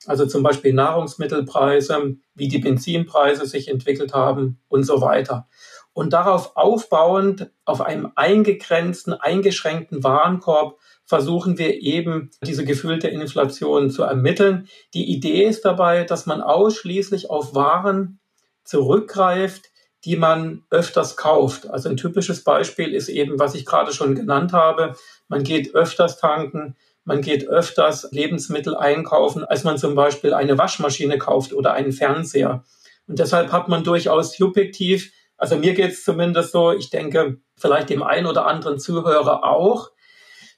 Also 0.06 0.26
zum 0.26 0.44
Beispiel 0.44 0.74
Nahrungsmittelpreise, 0.74 2.16
wie 2.34 2.48
die 2.48 2.60
Benzinpreise 2.60 3.46
sich 3.46 3.68
entwickelt 3.68 4.14
haben 4.14 4.60
und 4.68 4.84
so 4.84 5.02
weiter. 5.02 5.48
Und 5.94 6.14
darauf 6.14 6.56
aufbauend, 6.56 7.52
auf 7.66 7.82
einem 7.82 8.12
eingegrenzten, 8.16 9.14
eingeschränkten 9.14 10.04
Warenkorb, 10.04 10.78
versuchen 11.06 11.58
wir 11.58 11.82
eben 11.82 12.32
diese 12.44 12.66
gefühlte 12.66 13.08
Inflation 13.08 13.90
zu 13.90 14.04
ermitteln. 14.04 14.68
Die 14.94 15.12
Idee 15.12 15.44
ist 15.46 15.66
dabei, 15.66 16.04
dass 16.04 16.26
man 16.26 16.42
ausschließlich 16.42 17.30
auf 17.30 17.56
Waren 17.56 18.20
zurückgreift, 18.64 19.72
die 20.08 20.16
man 20.16 20.64
öfters 20.70 21.18
kauft. 21.18 21.70
Also 21.70 21.90
ein 21.90 21.98
typisches 21.98 22.46
Beispiel 22.46 22.94
ist 22.94 23.10
eben, 23.10 23.40
was 23.40 23.56
ich 23.56 23.66
gerade 23.66 23.92
schon 23.92 24.16
genannt 24.16 24.54
habe. 24.54 24.96
Man 25.28 25.44
geht 25.44 25.76
öfters 25.76 26.18
tanken, 26.18 26.78
man 27.04 27.20
geht 27.20 27.50
öfters 27.50 28.08
Lebensmittel 28.12 28.74
einkaufen, 28.74 29.44
als 29.44 29.66
man 29.66 29.78
zum 29.78 29.96
Beispiel 29.96 30.34
eine 30.34 30.58
Waschmaschine 30.58 31.18
kauft 31.18 31.52
oder 31.52 31.74
einen 31.74 31.92
Fernseher. 31.92 32.64
Und 33.06 33.20
deshalb 33.20 33.52
hat 33.52 33.68
man 33.68 33.84
durchaus 33.84 34.38
subjektiv, 34.38 35.12
also 35.36 35.58
mir 35.58 35.74
geht 35.74 35.92
es 35.92 36.06
zumindest 36.06 36.54
so, 36.54 36.72
ich 36.72 36.90
denke 36.90 37.42
vielleicht 37.58 37.90
dem 37.90 38.02
einen 38.02 38.28
oder 38.28 38.48
anderen 38.48 38.80
Zuhörer 38.80 39.44
auch, 39.44 39.92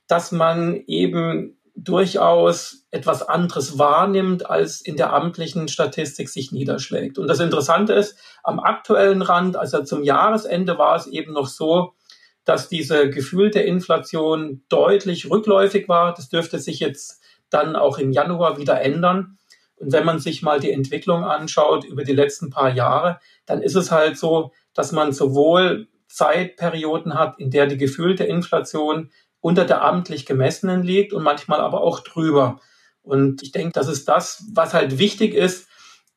dass 0.08 0.32
man 0.32 0.84
eben 0.86 1.59
durchaus 1.84 2.86
etwas 2.92 3.28
anderes 3.28 3.78
wahrnimmt, 3.78 4.50
als 4.50 4.82
in 4.82 4.98
der 4.98 5.14
amtlichen 5.14 5.68
Statistik 5.68 6.30
sich 6.30 6.52
niederschlägt. 6.52 7.18
Und 7.18 7.28
das 7.28 7.40
Interessante 7.40 7.94
ist, 7.94 8.18
am 8.44 8.60
aktuellen 8.60 9.22
Rand, 9.22 9.56
also 9.56 9.84
zum 9.84 10.04
Jahresende 10.04 10.78
war 10.78 10.96
es 10.96 11.08
eben 11.08 11.34
noch 11.34 11.48
so, 11.48 11.94
dass 12.46 12.70
diese 12.70 13.10
gefühlte 13.10 13.60
Inflation 13.60 14.64
deutlich 14.70 15.30
rückläufig 15.30 15.88
war. 15.88 16.14
Das 16.14 16.30
dürfte 16.30 16.60
sich 16.60 16.80
jetzt 16.80 17.22
dann 17.50 17.76
auch 17.76 17.98
im 17.98 18.12
Januar 18.12 18.58
wieder 18.58 18.82
ändern. 18.82 19.38
Und 19.76 19.94
wenn 19.94 20.06
man 20.06 20.20
sich 20.20 20.42
mal 20.42 20.60
die 20.60 20.72
Entwicklung 20.72 21.24
anschaut 21.24 21.86
über 21.86 22.04
die 22.04 22.14
letzten 22.14 22.50
paar 22.50 22.74
Jahre, 22.74 23.20
dann 23.46 23.62
ist 23.62 23.76
es 23.76 23.92
halt 23.92 24.18
so, 24.18 24.52
dass 24.74 24.92
man 24.92 25.14
sowohl 25.14 25.88
Zeitperioden 26.08 27.14
hat, 27.14 27.40
in 27.40 27.52
der 27.52 27.68
die 27.68 27.78
gefühlte 27.78 28.24
Inflation 28.24 29.12
unter 29.42 29.66
der 29.66 29.84
amtlich 29.84 30.26
gemessenen 30.26 30.84
liegt 30.84 31.14
und 31.14 31.24
manchmal 31.24 31.62
aber 31.62 31.82
auch 31.82 32.02
drüber. 32.02 32.60
Und 33.02 33.42
ich 33.42 33.52
denke, 33.52 33.72
das 33.74 33.88
ist 33.88 34.08
das, 34.08 34.46
was 34.54 34.74
halt 34.74 34.98
wichtig 35.00 35.34
ist, 35.34 35.68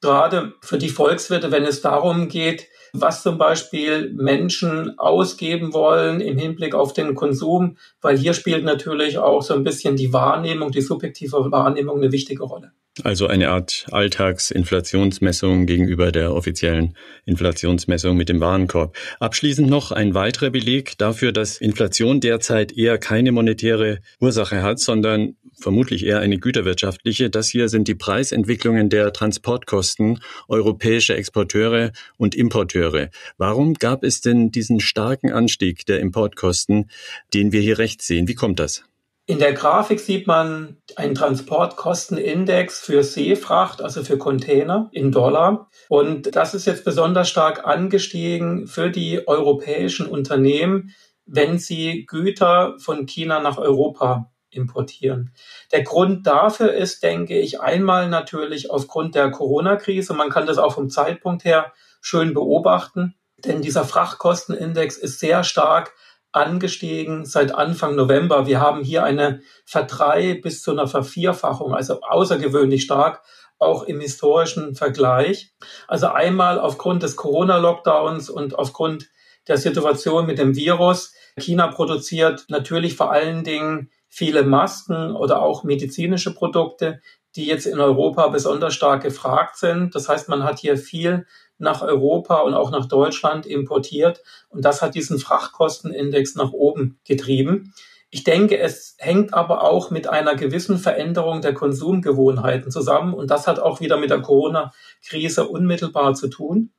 gerade 0.01 0.55
für 0.61 0.79
die 0.79 0.89
Volkswirte, 0.89 1.53
wenn 1.53 1.65
es 1.65 1.81
darum 1.81 2.29
geht, 2.29 2.67
was 2.93 3.23
zum 3.23 3.39
Beispiel 3.39 4.13
Menschen 4.13 4.99
ausgeben 4.99 5.73
wollen 5.73 6.21
im 6.21 6.37
Hinblick 6.37 6.75
auf 6.75 6.93
den 6.93 7.15
Konsum, 7.15 7.79
weil 8.03 8.19
hier 8.19 8.35
spielt 8.35 8.65
natürlich 8.65 9.19
auch 9.19 9.43
so 9.43 9.55
ein 9.55 9.65
bisschen 9.65 9.97
die 9.97 10.13
Wahrnehmung, 10.13 10.73
die 10.73 10.83
subjektive 10.83 11.51
Wahrnehmung 11.51 11.97
eine 11.99 12.13
wichtige 12.13 12.43
Rolle. 12.43 12.73
Also 13.03 13.27
eine 13.27 13.49
Art 13.49 13.87
Alltagsinflationsmessung 13.91 15.65
gegenüber 15.65 16.13
der 16.13 16.35
offiziellen 16.35 16.95
Inflationsmessung 17.25 18.19
mit 18.19 18.29
dem 18.29 18.41
Warenkorb. 18.41 18.95
Abschließend 19.19 19.71
noch 19.71 19.93
ein 19.93 20.13
weiterer 20.13 20.51
Beleg 20.51 20.99
dafür, 20.99 21.33
dass 21.33 21.57
Inflation 21.57 22.21
derzeit 22.21 22.77
eher 22.77 22.99
keine 22.99 23.33
monetäre 23.33 24.01
Ursache 24.21 24.63
hat, 24.63 24.79
sondern 24.79 25.37
vermutlich 25.59 26.05
eher 26.05 26.21
eine 26.21 26.37
güterwirtschaftliche. 26.37 27.31
Das 27.31 27.49
hier 27.49 27.71
sind 27.71 27.89
die 27.89 27.95
Preisentwicklungen 27.95 28.91
der 28.91 29.15
Transportkosten 29.15 30.21
europäischer 30.49 31.17
Exporteure 31.17 31.93
und 32.19 32.35
Importeure. 32.35 33.09
Warum 33.39 33.73
gab 33.73 34.05
es 34.05 34.21
denn 34.21 34.51
diesen 34.51 34.81
starken 34.81 35.33
Anstieg 35.33 35.87
der 35.87 36.01
Importkosten, 36.01 36.91
den 37.33 37.53
wir 37.53 37.63
hier 37.63 37.79
rechts 37.79 38.07
sehen? 38.07 38.29
Wie 38.29 38.35
kommt 38.35 38.61
das? 38.61 38.85
In 39.27 39.39
der 39.39 39.53
Grafik 39.53 40.01
sieht 40.01 40.27
man 40.27 40.83
einen 40.97 41.15
Transportkostenindex 41.15 42.81
für 42.81 43.05
Seefracht, 43.05 43.81
also 43.81 44.03
für 44.03 44.19
Container 44.19 44.91
in 44.93 45.13
Dollar. 45.13 45.69
Und 45.89 46.35
das 46.35 46.55
ist 46.55 46.67
jetzt 46.67 46.85
besonders 46.85 47.29
stark 47.29 47.65
angestiegen 47.65 48.67
für 48.67 48.91
die 48.91 49.27
europäischen 49.29 50.07
Unternehmen, 50.07 50.93
wenn 51.25 51.59
sie 51.59 52.05
Güter 52.07 52.75
von 52.79 53.07
China 53.07 53.39
nach 53.39 53.59
Europa 53.59 54.33
importieren. 54.51 55.33
Der 55.71 55.83
Grund 55.83 56.27
dafür 56.27 56.73
ist, 56.75 57.05
denke 57.05 57.39
ich, 57.39 57.61
einmal 57.61 58.09
natürlich 58.09 58.71
aufgrund 58.71 59.15
der 59.15 59.31
Corona-Krise. 59.31 60.15
Man 60.15 60.31
kann 60.31 60.47
das 60.47 60.59
auch 60.59 60.75
vom 60.75 60.91
Zeitpunkt 60.91 61.45
her 61.45 61.73
schön 62.01 62.35
beobachten, 62.35 63.15
denn 63.39 63.63
dieser 63.63 63.85
Frachtkostenindex 63.85 64.97
ist 64.97 65.21
sehr 65.21 65.45
stark 65.45 65.95
angestiegen 66.33 67.25
seit 67.25 67.55
Anfang 67.55 67.95
November. 67.95 68.47
Wir 68.47 68.61
haben 68.61 68.83
hier 68.83 69.05
eine 69.05 69.41
Verdrei 69.65 70.41
bis 70.43 70.63
zu 70.63 70.73
einer 70.73 70.89
Vervierfachung, 70.89 71.75
also 71.75 72.01
außergewöhnlich 72.01 72.83
stark, 72.83 73.23
auch 73.59 73.85
im 73.85 74.01
historischen 74.01 74.75
Vergleich. 74.75 75.53
Also 75.87 76.09
einmal 76.09 76.59
aufgrund 76.59 77.03
des 77.03 77.17
Corona-Lockdowns 77.17 78.31
und 78.31 78.59
aufgrund 78.59 79.09
der 79.49 79.59
Situation 79.59 80.27
mit 80.27 80.39
dem 80.39 80.57
Virus. 80.57 81.15
China 81.39 81.69
produziert 81.69 82.47
natürlich 82.49 82.97
vor 82.97 83.13
allen 83.13 83.45
Dingen 83.45 83.91
viele 84.09 84.43
Masken 84.43 85.17
oder 85.17 85.43
auch 85.43 85.65
medizinische 85.65 86.35
Produkte, 86.35 87.01
die 87.35 87.47
jetzt 87.47 87.67
in 87.67 87.81
Europa 87.81 88.29
besonders 88.29 88.75
stark 88.75 89.03
gefragt 89.03 89.57
sind. 89.57 89.95
Das 89.95 90.09
heißt, 90.09 90.29
man 90.29 90.45
hat 90.45 90.59
hier 90.59 90.77
viel 90.77 91.27
nach 91.63 91.81
Europa 91.81 92.41
und 92.41 92.55
auch 92.55 92.71
nach 92.71 92.87
Deutschland 92.87 93.47
importiert. 93.47 94.23
Und 94.49 94.65
das 94.65 94.83
hat 94.83 94.95
diesen 94.95 95.19
Frachtkostenindex 95.19 96.35
nach 96.35 96.53
oben 96.53 96.99
getrieben. 97.05 97.73
Ich 98.11 98.25
denke, 98.25 98.59
es 98.59 98.97
hängt 98.99 99.33
aber 99.33 99.63
auch 99.63 99.91
mit 99.91 100.07
einer 100.07 100.35
gewissen 100.35 100.77
Veränderung 100.77 101.41
der 101.41 101.55
Konsumgewohnheiten 101.55 102.71
zusammen. 102.71 103.15
Und 103.15 103.31
das 103.31 103.47
hat 103.47 103.59
auch 103.59 103.81
wieder 103.81 103.97
mit 103.97 104.11
der 104.11 104.21
Corona-Krise 104.21 105.49
unmittelbar 105.49 106.15
zu 106.15 106.29
tun. 106.29 106.73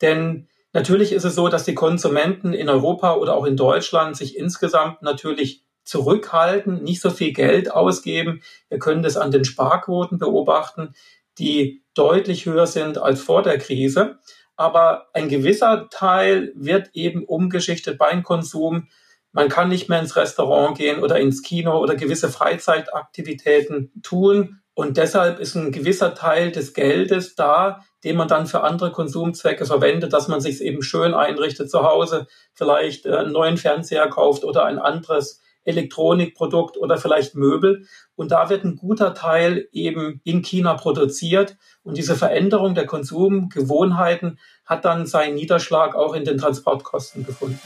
Denn 0.00 0.48
natürlich 0.72 1.12
ist 1.12 1.24
es 1.24 1.34
so, 1.34 1.48
dass 1.48 1.64
die 1.64 1.74
Konsumenten 1.74 2.54
in 2.54 2.70
Europa 2.70 3.16
oder 3.16 3.34
auch 3.34 3.44
in 3.44 3.58
Deutschland 3.58 4.16
sich 4.16 4.38
insgesamt 4.38 5.02
natürlich 5.02 5.64
zurückhalten, 5.84 6.82
nicht 6.82 7.00
so 7.00 7.10
viel 7.10 7.32
Geld 7.32 7.72
ausgeben. 7.72 8.42
Wir 8.68 8.78
können 8.78 9.02
das 9.02 9.16
an 9.16 9.32
den 9.32 9.44
Sparquoten 9.44 10.18
beobachten 10.18 10.94
die 11.40 11.82
deutlich 11.94 12.46
höher 12.46 12.66
sind 12.66 12.98
als 12.98 13.20
vor 13.20 13.42
der 13.42 13.58
Krise. 13.58 14.18
Aber 14.56 15.08
ein 15.14 15.28
gewisser 15.28 15.88
Teil 15.90 16.52
wird 16.54 16.90
eben 16.92 17.24
umgeschichtet 17.24 17.98
beim 17.98 18.22
Konsum. 18.22 18.88
Man 19.32 19.48
kann 19.48 19.68
nicht 19.68 19.88
mehr 19.88 20.00
ins 20.00 20.16
Restaurant 20.16 20.76
gehen 20.76 21.02
oder 21.02 21.18
ins 21.18 21.42
Kino 21.42 21.78
oder 21.78 21.94
gewisse 21.94 22.28
Freizeitaktivitäten 22.28 23.90
tun. 24.02 24.60
Und 24.74 24.96
deshalb 24.96 25.40
ist 25.40 25.54
ein 25.54 25.72
gewisser 25.72 26.14
Teil 26.14 26.52
des 26.52 26.74
Geldes 26.74 27.34
da, 27.34 27.84
den 28.04 28.16
man 28.16 28.28
dann 28.28 28.46
für 28.46 28.62
andere 28.62 28.92
Konsumzwecke 28.92 29.66
verwendet, 29.66 30.12
dass 30.12 30.28
man 30.28 30.40
sich 30.40 30.60
eben 30.62 30.82
schön 30.82 31.12
einrichtet 31.14 31.70
zu 31.70 31.82
Hause, 31.82 32.26
vielleicht 32.54 33.04
äh, 33.06 33.16
einen 33.16 33.32
neuen 33.32 33.56
Fernseher 33.56 34.08
kauft 34.08 34.44
oder 34.44 34.64
ein 34.64 34.78
anderes 34.78 35.39
Elektronikprodukt 35.64 36.76
oder 36.76 36.98
vielleicht 36.98 37.34
Möbel. 37.34 37.86
Und 38.16 38.32
da 38.32 38.48
wird 38.48 38.64
ein 38.64 38.76
guter 38.76 39.14
Teil 39.14 39.68
eben 39.72 40.20
in 40.24 40.42
China 40.42 40.74
produziert. 40.74 41.56
Und 41.82 41.96
diese 41.96 42.16
Veränderung 42.16 42.74
der 42.74 42.86
Konsumgewohnheiten 42.86 44.38
hat 44.64 44.84
dann 44.84 45.06
seinen 45.06 45.34
Niederschlag 45.34 45.94
auch 45.94 46.14
in 46.14 46.24
den 46.24 46.38
Transportkosten 46.38 47.24
gefunden. 47.24 47.60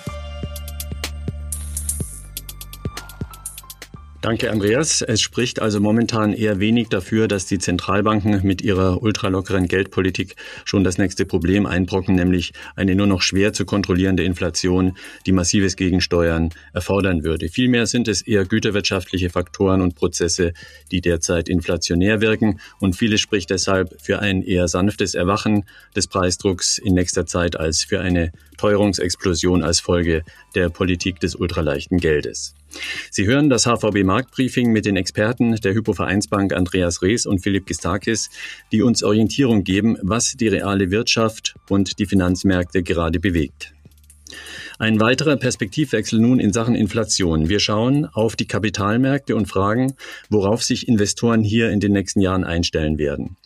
Danke, 4.25 4.51
Andreas. 4.51 5.03
Es 5.03 5.21
spricht 5.21 5.61
also 5.61 5.81
momentan 5.81 6.33
eher 6.33 6.59
wenig 6.59 6.89
dafür, 6.89 7.29
dass 7.29 7.45
die 7.45 7.59
Zentralbanken 7.59 8.41
mit 8.43 8.63
ihrer 8.63 9.03
ultralockeren 9.03 9.69
Geldpolitik 9.69 10.37
schon 10.65 10.83
das 10.83 10.97
nächste 10.97 11.27
Problem 11.27 11.67
einbrocken, 11.67 12.15
nämlich 12.15 12.55
eine 12.75 12.95
nur 12.95 13.07
noch 13.07 13.21
schwer 13.21 13.53
zu 13.53 13.67
kontrollierende 13.67 14.25
Inflation, 14.25 14.97
die 15.27 15.33
massives 15.33 15.77
Gegensteuern 15.77 16.49
erfordern 16.73 17.23
würde. 17.23 17.51
Vielmehr 17.51 17.87
sind 17.87 18.09
es 18.09 18.23
eher 18.23 18.47
güterwirtschaftliche 18.47 19.29
Faktoren 19.29 19.83
und 19.83 19.95
Prozesse, 19.95 20.55
die 20.91 21.03
derzeit 21.03 21.51
inflationär 21.51 22.23
wirken 22.23 22.61
und 22.81 22.97
vieles 22.97 23.21
spricht 23.21 23.51
deshalb 23.51 24.01
für 24.01 24.21
ein 24.21 24.41
eher 24.41 24.69
sanftes 24.69 25.15
Erwachen 25.15 25.67
des 25.95 26.07
Preisdrucks 26.07 26.79
in 26.79 26.95
nächster 26.95 27.27
Zeit 27.27 27.57
als 27.57 27.85
für 27.85 28.01
eine 28.01 28.33
Teuerungsexplosion 28.57 29.63
als 29.63 29.81
Folge 29.81 30.23
der 30.55 30.71
Politik 30.71 31.21
des 31.21 31.35
ultraleichten 31.35 31.99
Geldes. 31.99 32.55
Sie 33.11 33.27
hören 33.27 33.49
das 33.49 33.65
HVB 33.65 34.05
Marktbriefing 34.05 34.73
mit 34.73 34.87
den 34.87 34.97
Experten 34.97 35.57
der 35.57 35.75
Hypovereinsbank 35.75 36.53
Andreas 36.53 37.03
Rees 37.03 37.27
und 37.27 37.41
Philipp 37.41 37.67
Gistakis, 37.67 38.31
die 38.73 38.83
uns 38.83 39.03
Orientierung 39.03 39.65
geben, 39.65 39.97
was 40.03 40.33
die 40.33 40.49
reale 40.49 40.91
Wirtschaft 40.91 41.55
und 41.69 41.99
die 41.99 42.07
Finanzmärkte 42.07 42.83
gerade 42.83 43.21
bewegt. 43.21 43.75
Ein 44.79 44.99
weiterer 44.99 45.37
Perspektivwechsel 45.37 46.19
nun 46.19 46.41
in 46.41 46.53
Sachen 46.53 46.75
Inflation. 46.75 47.49
Wir 47.49 47.61
schauen 47.61 48.07
auf 48.07 48.35
die 48.35 48.47
Kapitalmärkte 48.47 49.37
und 49.37 49.47
fragen, 49.47 49.95
worauf 50.29 50.65
sich 50.65 50.89
Investoren 50.89 51.45
hier 51.45 51.71
in 51.71 51.81
den 51.81 51.93
nächsten 51.93 52.21
Jahren 52.21 52.45
einstellen 52.45 52.99
werden. 52.99 53.37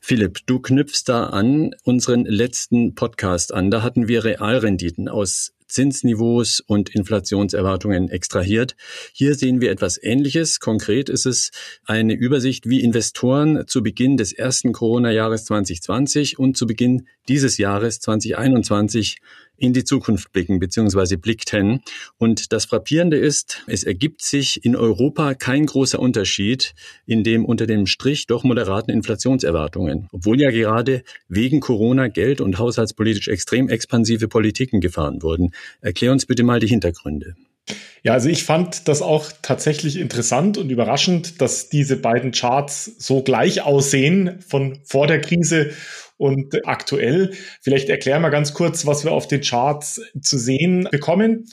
Philipp, 0.00 0.38
du 0.46 0.60
knüpfst 0.60 1.04
da 1.06 1.26
an 1.30 1.74
unseren 1.84 2.24
letzten 2.24 2.94
Podcast 2.94 3.52
an. 3.52 3.70
Da 3.70 3.82
hatten 3.82 4.06
wir 4.06 4.24
Realrenditen 4.24 5.08
aus 5.08 5.52
Zinsniveaus 5.76 6.60
und 6.60 6.88
Inflationserwartungen 6.88 8.08
extrahiert. 8.08 8.76
Hier 9.12 9.34
sehen 9.34 9.60
wir 9.60 9.70
etwas 9.70 10.02
Ähnliches. 10.02 10.58
Konkret 10.58 11.10
ist 11.10 11.26
es 11.26 11.50
eine 11.84 12.14
Übersicht, 12.14 12.66
wie 12.66 12.80
Investoren 12.80 13.66
zu 13.66 13.82
Beginn 13.82 14.16
des 14.16 14.32
ersten 14.32 14.72
Corona-Jahres 14.72 15.44
2020 15.44 16.38
und 16.38 16.56
zu 16.56 16.66
Beginn 16.66 17.08
dieses 17.28 17.58
Jahres 17.58 18.00
2021 18.00 19.18
in 19.56 19.72
die 19.72 19.84
Zukunft 19.84 20.32
blicken 20.32 20.58
bzw. 20.58 21.16
blickten. 21.16 21.80
Und 22.18 22.52
das 22.52 22.64
Frappierende 22.64 23.16
ist, 23.16 23.62
es 23.66 23.84
ergibt 23.84 24.22
sich 24.22 24.64
in 24.64 24.76
Europa 24.76 25.34
kein 25.34 25.66
großer 25.66 25.98
Unterschied 25.98 26.74
in 27.06 27.24
dem 27.24 27.44
unter 27.44 27.66
dem 27.66 27.86
Strich 27.86 28.26
doch 28.26 28.44
moderaten 28.44 28.92
Inflationserwartungen, 28.92 30.08
obwohl 30.12 30.40
ja 30.40 30.50
gerade 30.50 31.02
wegen 31.28 31.60
Corona 31.60 32.08
Geld- 32.08 32.40
und 32.40 32.58
haushaltspolitisch 32.58 33.28
extrem 33.28 33.68
expansive 33.68 34.28
Politiken 34.28 34.80
gefahren 34.80 35.22
wurden. 35.22 35.52
Erklär 35.80 36.12
uns 36.12 36.26
bitte 36.26 36.42
mal 36.42 36.60
die 36.60 36.68
Hintergründe. 36.68 37.36
Ja, 38.02 38.12
also 38.12 38.28
ich 38.28 38.44
fand 38.44 38.86
das 38.86 39.00
auch 39.02 39.32
tatsächlich 39.42 39.96
interessant 39.96 40.58
und 40.58 40.70
überraschend, 40.70 41.40
dass 41.40 41.68
diese 41.68 41.96
beiden 41.96 42.30
Charts 42.30 42.92
so 42.98 43.22
gleich 43.22 43.62
aussehen 43.62 44.38
von 44.46 44.78
vor 44.84 45.08
der 45.08 45.20
Krise 45.20 45.72
und 46.16 46.64
aktuell. 46.66 47.32
Vielleicht 47.60 47.88
erklären 47.88 48.22
wir 48.22 48.30
ganz 48.30 48.54
kurz, 48.54 48.86
was 48.86 49.02
wir 49.04 49.10
auf 49.12 49.26
den 49.26 49.40
Charts 49.40 50.00
zu 50.20 50.38
sehen 50.38 50.86
bekommen. 50.90 51.46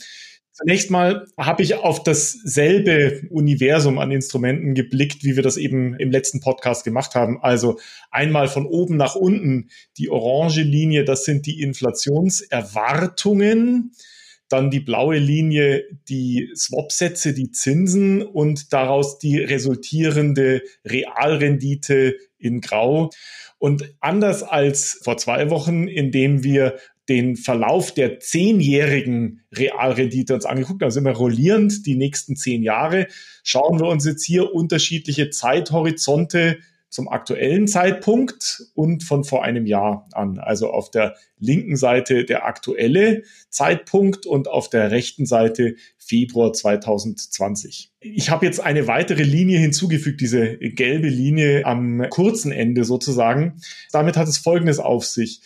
Zunächst 0.52 0.92
mal 0.92 1.26
habe 1.36 1.64
ich 1.64 1.74
auf 1.76 2.04
dasselbe 2.04 3.24
Universum 3.32 3.98
an 3.98 4.12
Instrumenten 4.12 4.76
geblickt, 4.76 5.24
wie 5.24 5.36
wir 5.36 5.42
das 5.42 5.58
eben 5.58 5.96
im 5.96 6.12
letzten 6.12 6.42
Podcast 6.42 6.84
gemacht 6.84 7.16
haben. 7.16 7.42
Also 7.42 7.80
einmal 8.12 8.48
von 8.48 8.68
oben 8.68 8.96
nach 8.96 9.16
unten 9.16 9.70
die 9.98 10.12
orange 10.12 10.62
Linie, 10.62 11.06
das 11.06 11.26
sind 11.26 11.48
die 11.48 11.60
Inflationserwartungen. 11.60 13.94
Dann 14.50 14.70
die 14.70 14.80
blaue 14.80 15.18
Linie, 15.18 15.84
die 16.10 16.50
Swap-Sätze, 16.56 17.34
die 17.34 17.52
Zinsen 17.52 18.22
und 18.22 18.72
daraus 18.74 19.18
die 19.18 19.38
resultierende 19.38 20.62
Realrendite 20.86 22.16
in 22.38 22.62
Grau. 22.62 23.10
Und 23.58 23.96
anders 24.00 24.44
als 24.44 25.00
vor 25.04 25.18
zwei 25.18 25.50
Wochen, 25.50 25.88
indem 25.88 26.44
wir 26.44 26.78
den 27.10 27.36
Verlauf 27.36 27.94
der 27.94 28.20
zehnjährigen 28.20 29.42
Realrendite 29.54 30.34
uns 30.36 30.46
angeguckt 30.46 30.82
haben, 30.82 30.88
also 30.88 31.00
immer 31.00 31.12
rollierend 31.12 31.86
die 31.86 31.96
nächsten 31.96 32.36
zehn 32.36 32.64
Jahre, 32.64 33.08
schauen 33.44 33.80
wir 33.80 33.88
uns 33.88 34.06
jetzt 34.06 34.24
hier 34.24 34.54
unterschiedliche 34.54 35.30
Zeithorizonte 35.30 36.60
zum 36.94 37.10
aktuellen 37.10 37.68
Zeitpunkt 37.68 38.68
und 38.76 39.04
von 39.04 39.24
vor 39.24 39.44
einem 39.44 39.66
Jahr 39.66 40.08
an. 40.14 40.38
Also 40.38 40.70
auf 40.70 40.92
der 40.92 41.16
linken 41.40 41.76
Seite 41.76 42.24
der 42.24 42.46
aktuelle 42.46 43.24
Zeitpunkt 43.50 44.26
und 44.26 44.48
auf 44.48 44.70
der 44.70 44.92
rechten 44.92 45.26
Seite 45.26 45.76
Februar 45.98 46.54
2020. 46.54 47.92
Ich 48.00 48.30
habe 48.30 48.46
jetzt 48.46 48.60
eine 48.60 48.88
weitere 48.88 49.24
Linie 49.24 49.60
hinzugefügt, 49.60 50.22
diese 50.22 50.58
gelbe 50.58 51.10
Linie 51.10 51.66
am 51.66 52.06
kurzen 52.10 52.52
Ende 52.52 52.84
sozusagen. 52.84 53.60
Damit 53.92 54.16
hat 54.16 54.28
es 54.28 54.38
Folgendes 54.38 54.80
auf 54.80 55.06
sich 55.06 55.42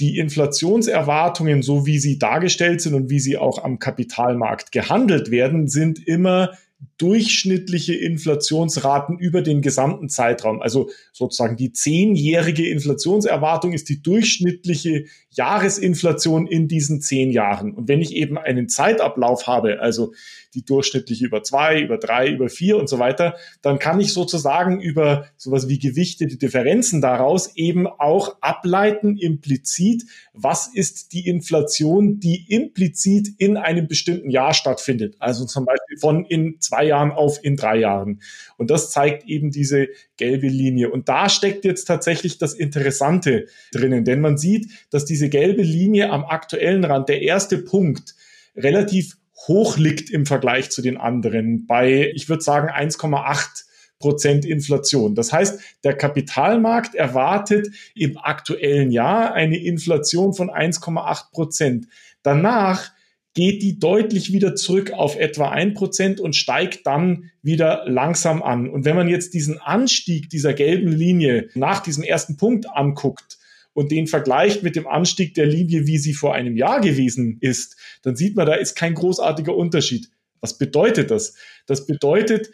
die 0.00 0.18
Inflationserwartungen, 0.18 1.62
so 1.62 1.86
wie 1.86 1.98
sie 1.98 2.18
dargestellt 2.18 2.80
sind 2.80 2.94
und 2.94 3.10
wie 3.10 3.20
sie 3.20 3.36
auch 3.38 3.62
am 3.62 3.78
Kapitalmarkt 3.78 4.72
gehandelt 4.72 5.30
werden, 5.30 5.68
sind 5.68 6.06
immer 6.06 6.52
durchschnittliche 7.00 7.94
Inflationsraten 7.94 9.18
über 9.18 9.40
den 9.40 9.62
gesamten 9.62 10.10
Zeitraum. 10.10 10.60
Also 10.60 10.90
sozusagen 11.12 11.56
die 11.56 11.72
zehnjährige 11.72 12.68
Inflationserwartung 12.68 13.72
ist 13.72 13.88
die 13.88 14.02
durchschnittliche 14.02 15.06
Jahresinflation 15.30 16.46
in 16.46 16.68
diesen 16.68 17.00
zehn 17.00 17.30
Jahren. 17.30 17.72
Und 17.72 17.88
wenn 17.88 18.00
ich 18.02 18.14
eben 18.14 18.36
einen 18.36 18.68
Zeitablauf 18.68 19.46
habe, 19.46 19.80
also 19.80 20.12
die 20.54 20.64
durchschnittliche 20.64 21.24
über 21.24 21.42
zwei, 21.42 21.80
über 21.80 21.96
drei, 21.96 22.28
über 22.28 22.48
vier 22.48 22.76
und 22.76 22.88
so 22.88 22.98
weiter, 22.98 23.36
dann 23.62 23.78
kann 23.78 24.00
ich 24.00 24.12
sozusagen 24.12 24.80
über 24.80 25.26
sowas 25.36 25.68
wie 25.68 25.78
Gewichte, 25.78 26.26
die 26.26 26.38
Differenzen 26.38 27.00
daraus 27.00 27.54
eben 27.56 27.86
auch 27.86 28.36
ableiten, 28.40 29.16
implizit, 29.16 30.04
was 30.34 30.66
ist 30.66 31.12
die 31.12 31.28
Inflation, 31.28 32.18
die 32.18 32.46
implizit 32.48 33.28
in 33.38 33.56
einem 33.56 33.86
bestimmten 33.86 34.30
Jahr 34.30 34.52
stattfindet. 34.52 35.16
Also 35.20 35.44
zum 35.46 35.64
Beispiel 35.64 35.98
von 35.98 36.24
in 36.24 36.60
zwei 36.70 36.84
Jahren 36.84 37.10
auf 37.10 37.42
in 37.42 37.56
drei 37.56 37.78
Jahren. 37.78 38.22
Und 38.56 38.70
das 38.70 38.90
zeigt 38.90 39.26
eben 39.26 39.50
diese 39.50 39.88
gelbe 40.16 40.46
Linie. 40.46 40.90
Und 40.90 41.08
da 41.08 41.28
steckt 41.28 41.64
jetzt 41.64 41.84
tatsächlich 41.84 42.38
das 42.38 42.54
Interessante 42.54 43.46
drinnen, 43.72 44.04
denn 44.04 44.20
man 44.20 44.38
sieht, 44.38 44.70
dass 44.90 45.04
diese 45.04 45.28
gelbe 45.28 45.62
Linie 45.62 46.10
am 46.10 46.24
aktuellen 46.24 46.84
Rand, 46.84 47.08
der 47.08 47.22
erste 47.22 47.58
Punkt, 47.58 48.14
relativ 48.56 49.16
hoch 49.48 49.78
liegt 49.78 50.10
im 50.10 50.26
Vergleich 50.26 50.70
zu 50.70 50.80
den 50.80 50.96
anderen 50.96 51.66
bei, 51.66 52.12
ich 52.14 52.28
würde 52.28 52.42
sagen, 52.42 52.68
1,8 52.68 53.64
Prozent 53.98 54.44
Inflation. 54.44 55.14
Das 55.14 55.32
heißt, 55.32 55.60
der 55.84 55.94
Kapitalmarkt 55.94 56.94
erwartet 56.94 57.68
im 57.94 58.16
aktuellen 58.16 58.92
Jahr 58.92 59.34
eine 59.34 59.58
Inflation 59.58 60.32
von 60.34 60.50
1,8 60.50 61.32
Prozent. 61.32 61.88
Danach 62.22 62.92
geht 63.34 63.62
die 63.62 63.78
deutlich 63.78 64.32
wieder 64.32 64.54
zurück 64.56 64.92
auf 64.92 65.16
etwa 65.16 65.50
ein 65.50 65.74
Prozent 65.74 66.20
und 66.20 66.34
steigt 66.34 66.86
dann 66.86 67.30
wieder 67.42 67.84
langsam 67.86 68.42
an. 68.42 68.68
Und 68.68 68.84
wenn 68.84 68.96
man 68.96 69.08
jetzt 69.08 69.34
diesen 69.34 69.58
Anstieg 69.58 70.28
dieser 70.30 70.52
gelben 70.52 70.92
Linie 70.92 71.48
nach 71.54 71.80
diesem 71.80 72.02
ersten 72.02 72.36
Punkt 72.36 72.68
anguckt, 72.68 73.38
und 73.72 73.92
den 73.92 74.06
vergleicht 74.06 74.62
mit 74.62 74.76
dem 74.76 74.86
Anstieg 74.86 75.34
der 75.34 75.46
Linie, 75.46 75.86
wie 75.86 75.98
sie 75.98 76.12
vor 76.12 76.34
einem 76.34 76.56
Jahr 76.56 76.80
gewesen 76.80 77.38
ist, 77.40 77.76
dann 78.02 78.16
sieht 78.16 78.36
man, 78.36 78.46
da 78.46 78.54
ist 78.54 78.74
kein 78.74 78.94
großartiger 78.94 79.54
Unterschied. 79.54 80.10
Was 80.40 80.58
bedeutet 80.58 81.10
das? 81.10 81.34
Das 81.66 81.86
bedeutet, 81.86 82.50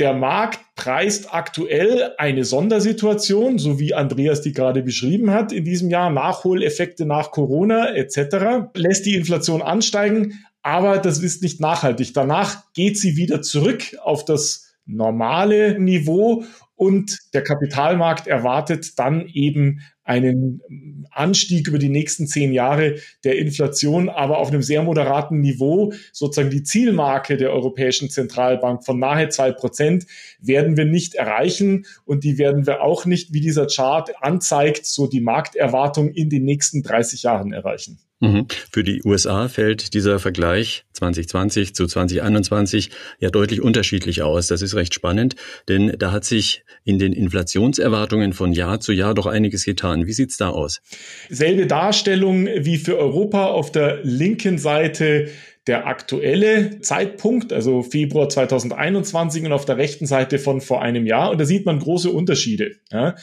der 0.00 0.14
Markt 0.14 0.60
preist 0.74 1.32
aktuell 1.32 2.14
eine 2.16 2.44
Sondersituation, 2.44 3.58
so 3.58 3.78
wie 3.78 3.94
Andreas 3.94 4.40
die 4.40 4.52
gerade 4.52 4.82
beschrieben 4.82 5.30
hat, 5.30 5.52
in 5.52 5.64
diesem 5.64 5.90
Jahr 5.90 6.10
Nachholeffekte 6.10 7.04
nach 7.04 7.30
Corona 7.30 7.94
etc., 7.94 8.70
lässt 8.74 9.04
die 9.04 9.14
Inflation 9.14 9.62
ansteigen, 9.62 10.40
aber 10.62 10.98
das 10.98 11.18
ist 11.18 11.42
nicht 11.42 11.60
nachhaltig. 11.60 12.14
Danach 12.14 12.72
geht 12.72 12.98
sie 12.98 13.16
wieder 13.16 13.42
zurück 13.42 13.96
auf 14.02 14.24
das 14.24 14.74
normale 14.86 15.78
Niveau 15.78 16.44
und 16.80 17.18
der 17.34 17.44
Kapitalmarkt 17.44 18.26
erwartet 18.26 18.98
dann 18.98 19.28
eben 19.28 19.82
einen 20.02 20.62
Anstieg 21.10 21.68
über 21.68 21.78
die 21.78 21.90
nächsten 21.90 22.26
zehn 22.26 22.54
Jahre 22.54 22.94
der 23.22 23.36
Inflation, 23.36 24.08
aber 24.08 24.38
auf 24.38 24.48
einem 24.48 24.62
sehr 24.62 24.82
moderaten 24.82 25.40
Niveau. 25.40 25.92
Sozusagen 26.10 26.48
die 26.48 26.62
Zielmarke 26.62 27.36
der 27.36 27.52
Europäischen 27.52 28.08
Zentralbank 28.08 28.82
von 28.82 28.98
nahe 28.98 29.28
zwei 29.28 29.52
Prozent 29.52 30.06
werden 30.40 30.78
wir 30.78 30.86
nicht 30.86 31.16
erreichen 31.16 31.84
und 32.06 32.24
die 32.24 32.38
werden 32.38 32.66
wir 32.66 32.80
auch 32.80 33.04
nicht, 33.04 33.34
wie 33.34 33.42
dieser 33.42 33.66
Chart 33.66 34.10
anzeigt, 34.22 34.86
so 34.86 35.06
die 35.06 35.20
Markterwartung 35.20 36.10
in 36.10 36.30
den 36.30 36.44
nächsten 36.44 36.82
30 36.82 37.24
Jahren 37.24 37.52
erreichen. 37.52 37.98
Mhm. 38.20 38.46
Für 38.70 38.84
die 38.84 39.02
USA 39.02 39.48
fällt 39.48 39.94
dieser 39.94 40.18
Vergleich 40.18 40.84
2020 40.92 41.74
zu 41.74 41.86
2021 41.86 42.90
ja 43.18 43.30
deutlich 43.30 43.62
unterschiedlich 43.62 44.22
aus. 44.22 44.46
Das 44.46 44.60
ist 44.60 44.74
recht 44.74 44.92
spannend, 44.92 45.36
denn 45.68 45.94
da 45.98 46.12
hat 46.12 46.26
sich 46.26 46.62
in 46.84 46.98
den 46.98 47.14
Inflationserwartungen 47.14 48.34
von 48.34 48.52
Jahr 48.52 48.80
zu 48.80 48.92
Jahr 48.92 49.14
doch 49.14 49.24
einiges 49.24 49.64
getan. 49.64 50.06
Wie 50.06 50.12
sieht's 50.12 50.36
da 50.36 50.50
aus? 50.50 50.82
Selbe 51.30 51.66
Darstellung 51.66 52.46
wie 52.46 52.76
für 52.76 52.98
Europa 52.98 53.46
auf 53.46 53.72
der 53.72 54.00
linken 54.02 54.58
Seite 54.58 55.30
der 55.66 55.86
aktuelle 55.86 56.80
Zeitpunkt, 56.80 57.52
also 57.52 57.82
Februar 57.82 58.28
2021 58.28 59.44
und 59.44 59.52
auf 59.52 59.66
der 59.66 59.76
rechten 59.76 60.06
Seite 60.06 60.38
von 60.38 60.60
vor 60.60 60.80
einem 60.80 61.06
Jahr. 61.06 61.30
Und 61.30 61.38
da 61.38 61.44
sieht 61.44 61.66
man 61.66 61.78
große 61.78 62.10
Unterschiede. 62.10 62.76
Ja. 62.90 63.14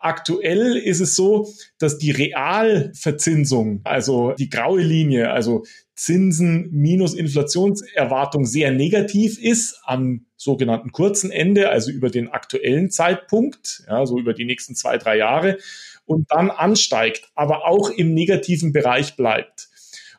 Aktuell 0.00 0.76
ist 0.76 1.00
es 1.00 1.14
so, 1.14 1.48
dass 1.78 1.98
die 1.98 2.10
Realverzinsung, 2.10 3.80
also 3.84 4.32
die 4.32 4.50
graue 4.50 4.82
Linie, 4.82 5.30
also 5.30 5.64
Zinsen 5.94 6.68
minus 6.72 7.14
Inflationserwartung 7.14 8.44
sehr 8.44 8.72
negativ 8.72 9.38
ist 9.40 9.80
am 9.84 10.26
sogenannten 10.36 10.90
kurzen 10.90 11.30
Ende, 11.30 11.70
also 11.70 11.92
über 11.92 12.10
den 12.10 12.28
aktuellen 12.28 12.90
Zeitpunkt, 12.90 13.84
ja, 13.86 14.04
so 14.04 14.18
über 14.18 14.34
die 14.34 14.44
nächsten 14.44 14.74
zwei, 14.74 14.98
drei 14.98 15.16
Jahre 15.16 15.58
und 16.04 16.26
dann 16.30 16.50
ansteigt, 16.50 17.30
aber 17.34 17.66
auch 17.66 17.90
im 17.90 18.12
negativen 18.12 18.72
Bereich 18.72 19.16
bleibt. 19.16 19.68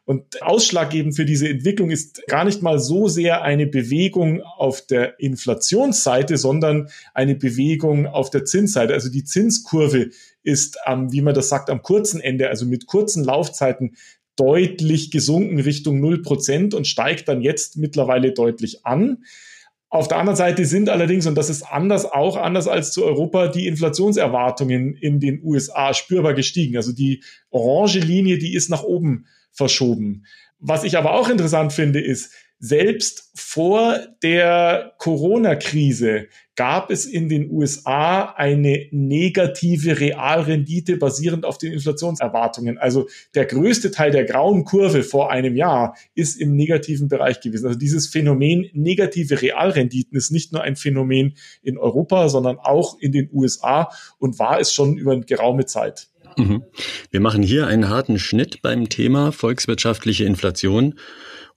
Und 0.05 0.43
ausschlaggebend 0.43 1.15
für 1.15 1.25
diese 1.25 1.49
Entwicklung 1.49 1.89
ist 1.89 2.21
gar 2.27 2.45
nicht 2.45 2.61
mal 2.61 2.79
so 2.79 3.07
sehr 3.07 3.41
eine 3.41 3.65
Bewegung 3.65 4.41
auf 4.41 4.85
der 4.85 5.19
Inflationsseite, 5.19 6.37
sondern 6.37 6.89
eine 7.15 7.33
Bewegung 7.33 8.05
auf 8.05 8.29
der 8.29 8.45
Zinsseite. 8.45 8.93
Also 8.93 9.09
die 9.09 9.23
Zinskurve 9.23 10.11
ist, 10.43 10.77
ähm, 10.85 11.11
wie 11.11 11.21
man 11.21 11.33
das 11.33 11.49
sagt, 11.49 11.71
am 11.71 11.81
kurzen 11.81 12.21
Ende, 12.21 12.49
also 12.49 12.67
mit 12.67 12.85
kurzen 12.85 13.23
Laufzeiten 13.23 13.95
deutlich 14.35 15.09
gesunken 15.09 15.59
Richtung 15.59 15.99
0% 15.99 16.75
und 16.75 16.85
steigt 16.85 17.27
dann 17.27 17.41
jetzt 17.41 17.77
mittlerweile 17.77 18.31
deutlich 18.31 18.85
an. 18.85 19.23
Auf 19.89 20.07
der 20.07 20.17
anderen 20.17 20.35
Seite 20.35 20.65
sind 20.65 20.89
allerdings, 20.89 21.25
und 21.25 21.35
das 21.35 21.49
ist 21.49 21.63
anders, 21.63 22.05
auch 22.05 22.35
anders 22.35 22.67
als 22.67 22.91
zu 22.91 23.05
Europa, 23.05 23.47
die 23.47 23.65
Inflationserwartungen 23.65 24.93
in 24.95 25.19
den 25.19 25.41
USA 25.43 25.93
spürbar 25.93 26.33
gestiegen. 26.33 26.75
Also 26.75 26.91
die 26.91 27.23
orange 27.49 27.99
Linie, 27.99 28.37
die 28.37 28.53
ist 28.53 28.69
nach 28.69 28.83
oben 28.83 29.25
verschoben. 29.55 30.25
Was 30.59 30.83
ich 30.83 30.97
aber 30.97 31.13
auch 31.13 31.29
interessant 31.29 31.73
finde, 31.73 31.99
ist, 31.99 32.31
selbst 32.59 33.31
vor 33.35 33.99
der 34.23 34.93
Corona-Krise 34.97 36.27
gab 36.55 36.89
es 36.89 37.05
in 37.05 37.27
den 37.27 37.51
USA 37.51 38.33
eine 38.37 38.87
negative 38.91 39.99
Realrendite 39.99 40.95
basierend 40.95 41.45
auf 41.45 41.57
den 41.57 41.73
Inflationserwartungen. 41.73 42.77
Also 42.77 43.07
der 43.35 43.45
größte 43.45 43.91
Teil 43.91 44.11
der 44.11 44.23
grauen 44.23 44.63
Kurve 44.63 45.03
vor 45.03 45.31
einem 45.31 45.57
Jahr 45.57 45.97
ist 46.15 46.39
im 46.39 46.55
negativen 46.55 47.09
Bereich 47.09 47.41
gewesen. 47.41 47.67
Also 47.67 47.77
dieses 47.77 48.07
Phänomen 48.07 48.69
negative 48.73 49.41
Realrenditen 49.41 50.17
ist 50.17 50.31
nicht 50.31 50.53
nur 50.53 50.61
ein 50.61 50.77
Phänomen 50.77 51.35
in 51.61 51.77
Europa, 51.77 52.29
sondern 52.29 52.57
auch 52.57 52.97
in 52.99 53.11
den 53.11 53.29
USA 53.33 53.89
und 54.17 54.39
war 54.39 54.61
es 54.61 54.73
schon 54.73 54.97
über 54.97 55.11
eine 55.11 55.25
geraume 55.25 55.65
Zeit. 55.65 56.07
Mhm. 56.37 56.63
Wir 57.11 57.19
machen 57.19 57.43
hier 57.43 57.67
einen 57.67 57.89
harten 57.89 58.19
Schnitt 58.19 58.61
beim 58.61 58.89
Thema 58.89 59.31
volkswirtschaftliche 59.31 60.25
Inflation 60.25 60.95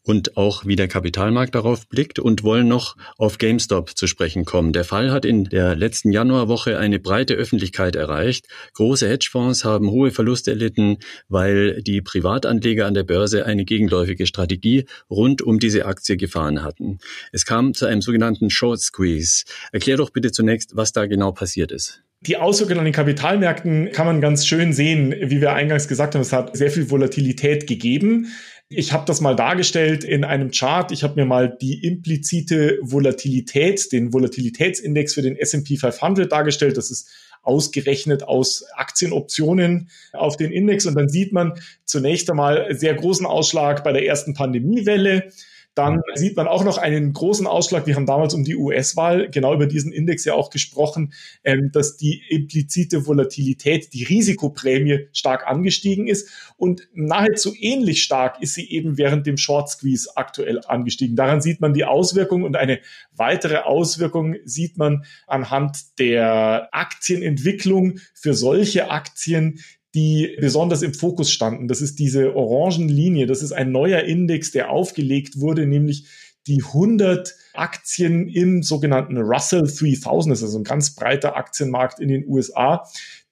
und 0.09 0.39
auch 0.39 0.65
wie 0.65 0.77
der 0.77 0.89
Kapitalmarkt 0.89 1.55
darauf 1.55 1.87
blickt 1.89 2.19
und 2.19 2.43
wollen 2.43 2.67
noch 2.67 2.97
auf 3.19 3.37
GameStop 3.37 3.97
zu 3.97 4.07
sprechen 4.07 4.47
kommen. 4.47 4.73
Der 4.73 4.85
Fall 4.85 5.11
hat 5.11 5.27
in 5.27 5.45
der 5.45 5.77
letzten 5.77 6.13
Januarwoche 6.13 6.79
eine 6.79 6.99
breite 6.99 7.35
Öffentlichkeit 7.35 7.95
erreicht. 7.95 8.47
Große 8.73 9.07
Hedgefonds 9.07 9.65
haben 9.65 9.91
hohe 9.91 10.11
Verluste 10.11 10.53
erlitten, 10.53 10.97
weil 11.29 11.83
die 11.83 12.01
Privatanleger 12.01 12.87
an 12.87 12.95
der 12.95 13.05
Börse 13.05 13.45
eine 13.45 13.67
gegenläufige 13.67 14.27
Strategie 14.27 14.87
rund 15.11 15.43
um 15.43 15.59
diese 15.59 15.85
Aktie 15.85 16.17
gefahren 16.17 16.63
hatten. 16.63 16.99
Es 17.33 17.45
kam 17.45 17.75
zu 17.75 17.85
einem 17.85 18.01
sogenannten 18.01 18.49
Short 18.49 18.81
Squeeze. 18.81 19.45
Erklär 19.73 19.99
doch 19.99 20.11
bitte 20.11 20.33
zunächst, 20.33 20.75
was 20.75 20.93
da 20.93 21.07
genau 21.07 21.33
passiert 21.33 21.71
ist. 21.71 22.03
Die 22.21 22.37
Auswirkungen 22.37 22.81
an 22.81 22.85
den 22.85 22.95
Kapitalmärkten 22.95 23.93
kann 23.93 24.07
man 24.07 24.21
ganz 24.21 24.45
schön 24.45 24.73
sehen. 24.73 25.15
Wie 25.21 25.41
wir 25.41 25.53
eingangs 25.53 25.87
gesagt 25.87 26.15
haben, 26.15 26.23
es 26.23 26.33
hat 26.33 26.57
sehr 26.57 26.71
viel 26.71 26.91
Volatilität 26.91 27.69
gegeben. 27.69 28.33
Ich 28.69 28.93
habe 28.93 29.05
das 29.07 29.21
mal 29.21 29.37
dargestellt 29.37 30.03
in 30.03 30.25
einem 30.25 30.51
Chart. 30.51 30.91
Ich 30.91 31.05
habe 31.05 31.15
mir 31.15 31.27
mal 31.27 31.57
die 31.61 31.87
implizite 31.87 32.79
Volatilität, 32.83 33.93
den 33.93 34.13
Volatilitätsindex 34.13 35.15
für 35.15 35.23
den 35.23 35.37
S&P 35.37 35.77
500 35.77 36.31
dargestellt. 36.31 36.77
Das 36.77 36.91
ist 36.91 37.09
ausgerechnet 37.43 38.25
aus 38.25 38.65
Aktienoptionen 38.75 39.89
auf 40.13 40.37
den 40.37 40.51
Index. 40.51 40.87
Und 40.87 40.97
dann 40.97 41.09
sieht 41.09 41.33
man 41.33 41.55
zunächst 41.85 42.29
einmal 42.29 42.75
sehr 42.75 42.95
großen 42.95 43.27
Ausschlag 43.27 43.85
bei 43.85 43.93
der 43.93 44.05
ersten 44.05 44.35
Pandemiewelle. 44.35 45.31
Dann 45.79 46.03
sieht 46.15 46.37
man 46.37 46.49
auch 46.49 46.65
noch 46.65 46.77
einen 46.77 47.13
großen 47.13 47.47
Ausschlag. 47.47 47.87
Wir 47.87 47.95
haben 47.95 48.05
damals 48.05 48.35
um 48.35 48.43
die 48.43 48.57
US-Wahl 48.57 49.31
genau 49.31 49.55
über 49.55 49.69
diesen 49.69 49.93
Index 49.93 50.25
ja 50.25 50.35
auch 50.35 50.51
gesprochen, 50.51 51.13
ähm, 51.45 51.71
dass 51.73 51.97
die 51.97 52.21
implizite 52.31 53.07
Volatilität, 53.07 53.93
die 53.93 54.03
Risikoprämie 54.03 55.07
stark 55.13 55.47
angestiegen 55.47 56.09
ist 56.09 56.29
und 56.57 56.89
nahezu 56.95 57.55
ähnlich 57.57 58.03
stark 58.03 58.43
ist 58.43 58.55
sie 58.55 58.69
eben 58.69 58.99
während 58.99 59.29
dem 59.29 59.37
Short 59.37 59.71
Squeeze 59.71 60.11
aktuell 60.17 60.61
angestiegen. 60.67 61.15
Daran 61.15 61.41
sieht 61.41 61.61
man 61.61 61.75
die 61.75 61.85
Auswirkung 61.85 62.43
und 62.43 62.57
eine 62.57 62.81
weitere 63.15 63.59
Auswirkung 63.59 64.35
sieht 64.45 64.79
man 64.79 65.05
anhand 65.29 66.01
der 66.01 66.71
Aktienentwicklung 66.73 68.01
für 68.15 68.35
solche 68.35 68.91
Aktien, 68.91 69.61
die 69.95 70.37
besonders 70.41 70.83
im 70.83 70.95
Fokus 70.95 71.31
standen. 71.31 71.69
Das 71.69 71.81
ist 71.81 71.99
diese 71.99 72.35
Orangenlinie. 72.35 73.27
Das 73.27 73.43
ist 73.43 73.53
ein 73.53 73.73
neuer 73.73 74.01
Index, 74.01 74.51
der 74.53 74.71
aufgelegt 74.71 75.41
wurde, 75.41 75.67
nämlich 75.67 76.07
die 76.47 76.63
100 76.63 77.35
Aktien 77.55 78.29
im 78.29 78.63
sogenannten 78.63 79.19
Russell 79.19 79.63
3000. 79.63 80.33
Das 80.33 80.39
ist 80.41 80.45
also 80.45 80.59
ein 80.59 80.65
ganz 80.65 80.95
breiter 80.95 81.37
Aktienmarkt 81.37 82.01
in 82.01 82.09
den 82.09 82.27
USA 82.27 82.89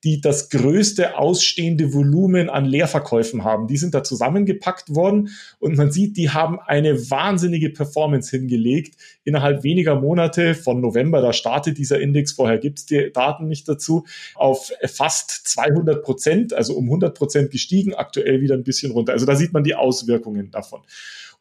die 0.06 0.20
das 0.20 0.50
größte 0.50 1.18
ausstehende 1.18 1.92
Volumen 1.92 2.48
an 2.48 2.64
Leerverkäufen 2.64 3.42
haben. 3.42 3.66
Die 3.66 3.76
sind 3.76 3.92
da 3.92 4.04
zusammengepackt 4.04 4.94
worden 4.94 5.30
und 5.58 5.76
man 5.76 5.90
sieht, 5.90 6.16
die 6.16 6.30
haben 6.30 6.60
eine 6.60 7.10
wahnsinnige 7.10 7.70
Performance 7.70 8.30
hingelegt. 8.30 8.94
Innerhalb 9.24 9.64
weniger 9.64 9.96
Monate 9.96 10.54
von 10.54 10.80
November, 10.80 11.20
da 11.20 11.32
startet 11.32 11.76
dieser 11.76 11.98
Index, 11.98 12.30
vorher 12.30 12.58
gibt 12.58 12.78
es 12.78 12.86
die 12.86 13.10
Daten 13.12 13.48
nicht 13.48 13.68
dazu, 13.68 14.06
auf 14.36 14.70
fast 14.84 15.48
200 15.48 16.04
Prozent, 16.04 16.54
also 16.54 16.74
um 16.74 16.84
100 16.84 17.18
Prozent 17.18 17.50
gestiegen, 17.50 17.92
aktuell 17.92 18.40
wieder 18.40 18.54
ein 18.54 18.62
bisschen 18.62 18.92
runter. 18.92 19.12
Also 19.12 19.26
da 19.26 19.34
sieht 19.34 19.52
man 19.52 19.64
die 19.64 19.74
Auswirkungen 19.74 20.52
davon. 20.52 20.82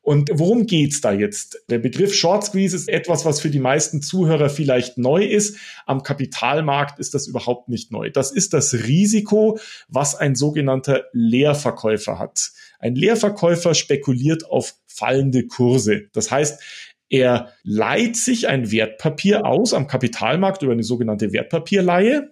Und 0.05 0.29
worum 0.31 0.67
geht's 0.67 1.01
da 1.01 1.11
jetzt? 1.13 1.63
Der 1.67 1.79
Begriff 1.79 2.13
Short 2.13 2.43
Squeeze 2.43 2.75
ist 2.75 2.89
etwas, 2.89 3.25
was 3.25 3.41
für 3.41 3.49
die 3.49 3.59
meisten 3.59 4.03
Zuhörer 4.03 4.49
vielleicht 4.49 4.99
neu 4.99 5.25
ist. 5.25 5.57
Am 5.87 6.03
Kapitalmarkt 6.03 6.99
ist 6.99 7.15
das 7.15 7.25
überhaupt 7.25 7.69
nicht 7.69 7.91
neu. 7.91 8.11
Das 8.11 8.31
ist 8.31 8.53
das 8.53 8.75
Risiko, 8.85 9.57
was 9.87 10.13
ein 10.13 10.35
sogenannter 10.35 11.05
Leerverkäufer 11.11 12.19
hat. 12.19 12.51
Ein 12.77 12.93
Leerverkäufer 12.93 13.73
spekuliert 13.73 14.45
auf 14.47 14.75
fallende 14.85 15.47
Kurse. 15.47 16.03
Das 16.13 16.29
heißt, 16.29 16.61
er 17.09 17.51
leiht 17.63 18.15
sich 18.15 18.47
ein 18.47 18.71
Wertpapier 18.71 19.47
aus 19.47 19.73
am 19.73 19.87
Kapitalmarkt 19.87 20.61
über 20.61 20.73
eine 20.73 20.83
sogenannte 20.83 21.33
Wertpapierleihe 21.33 22.29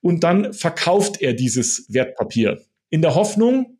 und 0.00 0.22
dann 0.22 0.52
verkauft 0.52 1.20
er 1.20 1.32
dieses 1.32 1.92
Wertpapier 1.92 2.60
in 2.90 3.02
der 3.02 3.16
Hoffnung, 3.16 3.77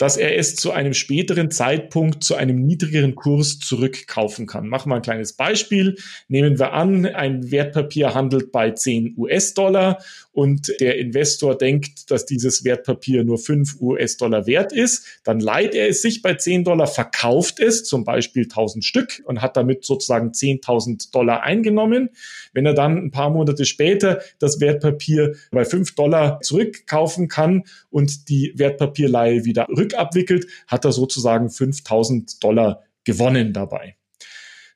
dass 0.00 0.16
er 0.16 0.38
es 0.38 0.56
zu 0.56 0.72
einem 0.72 0.94
späteren 0.94 1.50
Zeitpunkt 1.50 2.24
zu 2.24 2.34
einem 2.34 2.64
niedrigeren 2.64 3.14
Kurs 3.14 3.58
zurückkaufen 3.58 4.46
kann. 4.46 4.66
Machen 4.66 4.90
wir 4.90 4.96
ein 4.96 5.02
kleines 5.02 5.34
Beispiel. 5.34 5.96
Nehmen 6.26 6.58
wir 6.58 6.72
an, 6.72 7.04
ein 7.04 7.50
Wertpapier 7.50 8.14
handelt 8.14 8.50
bei 8.50 8.70
10 8.70 9.12
US-Dollar 9.18 9.98
und 10.32 10.72
der 10.80 10.98
Investor 10.98 11.56
denkt, 11.58 12.10
dass 12.10 12.24
dieses 12.24 12.64
Wertpapier 12.64 13.24
nur 13.24 13.38
5 13.38 13.80
US-Dollar 13.80 14.46
wert 14.46 14.72
ist. 14.72 15.20
Dann 15.24 15.40
leiht 15.40 15.74
er 15.74 15.88
es 15.88 16.02
sich 16.02 16.22
bei 16.22 16.34
10 16.34 16.64
Dollar, 16.64 16.86
verkauft 16.86 17.58
es, 17.58 17.84
zum 17.84 18.04
Beispiel 18.04 18.44
1000 18.44 18.84
Stück 18.84 19.22
und 19.24 19.42
hat 19.42 19.56
damit 19.56 19.84
sozusagen 19.84 20.30
10.000 20.30 21.12
Dollar 21.12 21.42
eingenommen. 21.42 22.10
Wenn 22.52 22.66
er 22.66 22.74
dann 22.74 22.96
ein 22.96 23.10
paar 23.10 23.30
Monate 23.30 23.64
später 23.64 24.20
das 24.38 24.60
Wertpapier 24.60 25.34
bei 25.50 25.64
5 25.64 25.94
Dollar 25.94 26.40
zurückkaufen 26.40 27.28
kann 27.28 27.64
und 27.90 28.28
die 28.28 28.52
Wertpapierleihe 28.56 29.44
wieder 29.44 29.66
rück 29.68 29.94
abwickelt, 29.94 30.46
hat 30.66 30.84
er 30.84 30.92
sozusagen 30.92 31.50
5000 31.50 32.42
Dollar 32.42 32.82
gewonnen 33.04 33.52
dabei. 33.52 33.96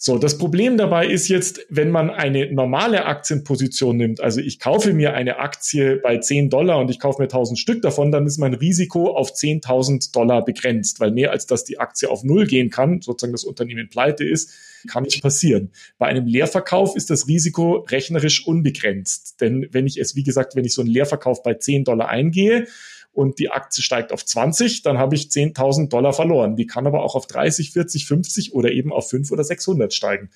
So, 0.07 0.19
das 0.19 0.37
Problem 0.37 0.77
dabei 0.77 1.07
ist 1.07 1.29
jetzt, 1.29 1.65
wenn 1.71 1.91
man 1.91 2.11
eine 2.11 2.53
normale 2.53 3.07
Aktienposition 3.07 3.97
nimmt, 3.97 4.21
also 4.21 4.39
ich 4.39 4.61
kaufe 4.61 4.93
mir 4.93 5.15
eine 5.15 5.39
Aktie 5.39 5.97
bei 5.97 6.19
10 6.19 6.51
Dollar 6.51 6.79
und 6.79 6.91
ich 6.91 7.01
kaufe 7.01 7.23
mir 7.23 7.25
1000 7.25 7.59
Stück 7.59 7.81
davon, 7.81 8.13
dann 8.13 8.27
ist 8.27 8.37
mein 8.37 8.53
Risiko 8.53 9.17
auf 9.17 9.33
10.000 9.33 10.13
Dollar 10.13 10.45
begrenzt, 10.45 11.01
weil 11.01 11.11
mehr 11.11 11.31
als 11.31 11.47
dass 11.47 11.65
die 11.65 11.79
Aktie 11.79 12.11
auf 12.11 12.23
Null 12.23 12.47
gehen 12.47 12.69
kann, 12.69 13.01
sozusagen 13.01 13.33
das 13.33 13.45
Unternehmen 13.45 13.89
pleite 13.89 14.25
ist, 14.25 14.51
kann 14.91 15.05
nicht 15.05 15.23
passieren. 15.23 15.71
Bei 15.97 16.05
einem 16.05 16.27
Leerverkauf 16.27 16.97
ist 16.97 17.09
das 17.09 17.27
Risiko 17.27 17.87
rechnerisch 17.89 18.47
unbegrenzt, 18.47 19.41
denn 19.41 19.69
wenn 19.71 19.87
ich 19.87 19.97
es, 19.99 20.15
wie 20.15 20.23
gesagt, 20.23 20.55
wenn 20.55 20.67
ich 20.67 20.75
so 20.75 20.83
einen 20.83 20.91
Leerverkauf 20.91 21.43
bei 21.43 21.55
10 21.55 21.85
Dollar 21.85 22.11
eingehe, 22.11 22.67
und 23.15 23.39
die 23.39 23.51
Aktie 23.51 23.83
steigt 23.83 24.13
auf 24.13 24.25
20, 24.25 24.83
dann 24.83 24.99
habe 24.99 25.15
ich 25.15 25.29
10.000 25.29 25.89
Dollar 25.89 26.13
verloren. 26.13 26.57
Die 26.57 26.67
kann 26.67 26.87
aber 26.87 27.03
auch 27.03 27.15
auf 27.15 27.27
30, 27.27 27.71
40, 27.71 28.07
50 28.07 28.55
oder 28.55 28.73
eben 28.73 28.93
auf 28.93 29.09
5 29.09 29.31
oder 29.31 29.45
600 29.45 29.95
steigen. 29.95 30.31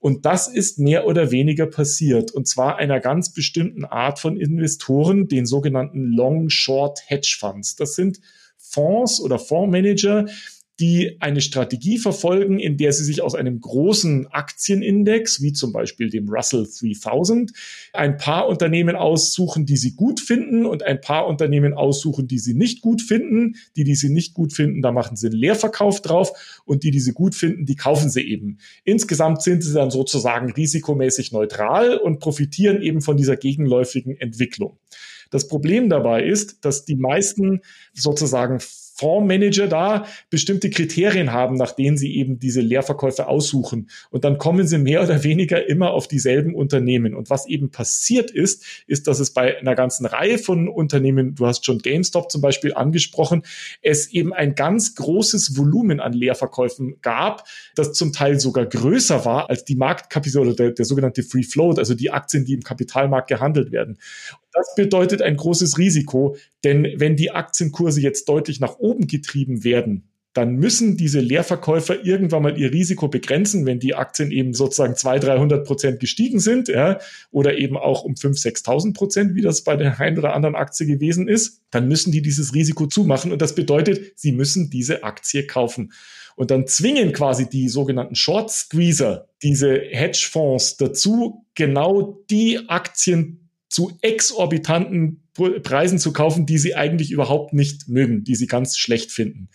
Und 0.00 0.26
das 0.26 0.46
ist 0.46 0.78
mehr 0.78 1.06
oder 1.06 1.30
weniger 1.30 1.66
passiert. 1.66 2.30
Und 2.30 2.46
zwar 2.46 2.76
einer 2.76 3.00
ganz 3.00 3.32
bestimmten 3.32 3.84
Art 3.84 4.18
von 4.18 4.36
Investoren, 4.36 5.28
den 5.28 5.46
sogenannten 5.46 6.12
Long-Short 6.12 7.00
Hedge 7.06 7.36
Funds. 7.38 7.76
Das 7.76 7.94
sind 7.94 8.20
Fonds 8.56 9.20
oder 9.20 9.38
Fondsmanager, 9.38 10.26
die 10.80 11.16
eine 11.20 11.40
Strategie 11.40 11.98
verfolgen, 11.98 12.60
in 12.60 12.76
der 12.76 12.92
sie 12.92 13.04
sich 13.04 13.20
aus 13.20 13.34
einem 13.34 13.60
großen 13.60 14.28
Aktienindex, 14.28 15.42
wie 15.42 15.52
zum 15.52 15.72
Beispiel 15.72 16.08
dem 16.08 16.28
Russell 16.28 16.66
3000, 16.66 17.52
ein 17.92 18.16
paar 18.16 18.48
Unternehmen 18.48 18.94
aussuchen, 18.94 19.66
die 19.66 19.76
sie 19.76 19.96
gut 19.96 20.20
finden 20.20 20.66
und 20.66 20.84
ein 20.84 21.00
paar 21.00 21.26
Unternehmen 21.26 21.74
aussuchen, 21.74 22.28
die 22.28 22.38
sie 22.38 22.54
nicht 22.54 22.80
gut 22.80 23.02
finden. 23.02 23.56
Die, 23.76 23.84
die 23.84 23.96
sie 23.96 24.08
nicht 24.08 24.34
gut 24.34 24.52
finden, 24.52 24.82
da 24.82 24.92
machen 24.92 25.16
sie 25.16 25.28
einen 25.28 25.36
Leerverkauf 25.36 26.00
drauf 26.00 26.62
und 26.64 26.84
die, 26.84 26.90
die 26.90 27.00
sie 27.00 27.12
gut 27.12 27.34
finden, 27.34 27.66
die 27.66 27.76
kaufen 27.76 28.08
sie 28.08 28.22
eben. 28.22 28.58
Insgesamt 28.84 29.42
sind 29.42 29.64
sie 29.64 29.74
dann 29.74 29.90
sozusagen 29.90 30.52
risikomäßig 30.52 31.32
neutral 31.32 31.96
und 31.96 32.20
profitieren 32.20 32.82
eben 32.82 33.00
von 33.00 33.16
dieser 33.16 33.36
gegenläufigen 33.36 34.16
Entwicklung. 34.16 34.78
Das 35.30 35.48
Problem 35.48 35.88
dabei 35.88 36.24
ist, 36.24 36.64
dass 36.64 36.84
die 36.84 36.96
meisten 36.96 37.60
sozusagen 37.92 38.60
Fondsmanager 38.98 39.68
da 39.68 40.06
bestimmte 40.28 40.70
Kriterien 40.70 41.32
haben, 41.32 41.56
nach 41.56 41.72
denen 41.72 41.96
sie 41.96 42.16
eben 42.16 42.38
diese 42.38 42.60
Leerverkäufe 42.60 43.28
aussuchen. 43.28 43.90
Und 44.10 44.24
dann 44.24 44.38
kommen 44.38 44.66
sie 44.66 44.78
mehr 44.78 45.02
oder 45.02 45.22
weniger 45.22 45.68
immer 45.68 45.92
auf 45.92 46.08
dieselben 46.08 46.54
Unternehmen. 46.54 47.14
Und 47.14 47.30
was 47.30 47.46
eben 47.46 47.70
passiert 47.70 48.30
ist, 48.30 48.64
ist, 48.86 49.06
dass 49.06 49.20
es 49.20 49.32
bei 49.32 49.58
einer 49.58 49.76
ganzen 49.76 50.04
Reihe 50.04 50.38
von 50.38 50.68
Unternehmen, 50.68 51.34
du 51.36 51.46
hast 51.46 51.64
schon 51.64 51.78
GameStop 51.78 52.30
zum 52.30 52.40
Beispiel 52.40 52.74
angesprochen, 52.74 53.42
es 53.82 54.08
eben 54.12 54.32
ein 54.32 54.54
ganz 54.54 54.96
großes 54.96 55.56
Volumen 55.56 56.00
an 56.00 56.12
Leerverkäufen 56.12 57.00
gab, 57.00 57.46
das 57.76 57.92
zum 57.92 58.12
Teil 58.12 58.40
sogar 58.40 58.66
größer 58.66 59.24
war 59.24 59.48
als 59.48 59.64
die 59.64 59.76
Marktkapital 59.76 60.42
oder 60.42 60.54
der, 60.54 60.70
der 60.72 60.84
sogenannte 60.84 61.22
Free 61.22 61.44
Float, 61.44 61.78
also 61.78 61.94
die 61.94 62.10
Aktien, 62.10 62.44
die 62.44 62.54
im 62.54 62.62
Kapitalmarkt 62.62 63.28
gehandelt 63.28 63.70
werden. 63.70 63.98
Das 64.52 64.74
bedeutet 64.74 65.22
ein 65.22 65.36
großes 65.36 65.78
Risiko, 65.78 66.36
denn 66.64 66.94
wenn 66.96 67.14
die 67.14 67.30
Aktienkurse 67.30 68.00
jetzt 68.00 68.28
deutlich 68.28 68.58
nach 68.58 68.78
getrieben 68.94 69.64
werden, 69.64 70.08
dann 70.38 70.54
müssen 70.54 70.96
diese 70.96 71.18
Leerverkäufer 71.18 72.04
irgendwann 72.04 72.42
mal 72.42 72.56
ihr 72.56 72.72
Risiko 72.72 73.08
begrenzen, 73.08 73.66
wenn 73.66 73.80
die 73.80 73.96
Aktien 73.96 74.30
eben 74.30 74.54
sozusagen 74.54 74.94
200, 74.94 75.30
300 75.30 75.66
Prozent 75.66 76.00
gestiegen 76.00 76.38
sind, 76.38 76.68
ja, 76.68 77.00
oder 77.32 77.58
eben 77.58 77.76
auch 77.76 78.04
um 78.04 78.14
5.000, 78.14 78.62
6.000 78.64 78.94
Prozent, 78.94 79.34
wie 79.34 79.42
das 79.42 79.64
bei 79.64 79.74
der 79.74 79.98
einen 79.98 80.16
oder 80.16 80.34
anderen 80.34 80.54
Aktie 80.54 80.86
gewesen 80.86 81.26
ist, 81.26 81.62
dann 81.70 81.88
müssen 81.88 82.12
die 82.12 82.22
dieses 82.22 82.54
Risiko 82.54 82.86
zumachen 82.86 83.32
und 83.32 83.42
das 83.42 83.56
bedeutet, 83.56 84.12
sie 84.16 84.30
müssen 84.30 84.70
diese 84.70 85.02
Aktie 85.02 85.44
kaufen. 85.44 85.92
Und 86.36 86.52
dann 86.52 86.68
zwingen 86.68 87.12
quasi 87.12 87.50
die 87.50 87.68
sogenannten 87.68 88.14
Short 88.14 88.48
Squeezer, 88.52 89.28
diese 89.42 89.74
Hedgefonds 89.74 90.76
dazu, 90.76 91.46
genau 91.56 92.22
die 92.30 92.60
Aktien 92.68 93.47
zu 93.68 93.92
exorbitanten 94.02 95.22
Preisen 95.62 95.98
zu 95.98 96.12
kaufen, 96.12 96.46
die 96.46 96.58
sie 96.58 96.74
eigentlich 96.74 97.10
überhaupt 97.10 97.52
nicht 97.52 97.88
mögen, 97.88 98.24
die 98.24 98.34
sie 98.34 98.46
ganz 98.46 98.76
schlecht 98.76 99.12
finden. 99.12 99.48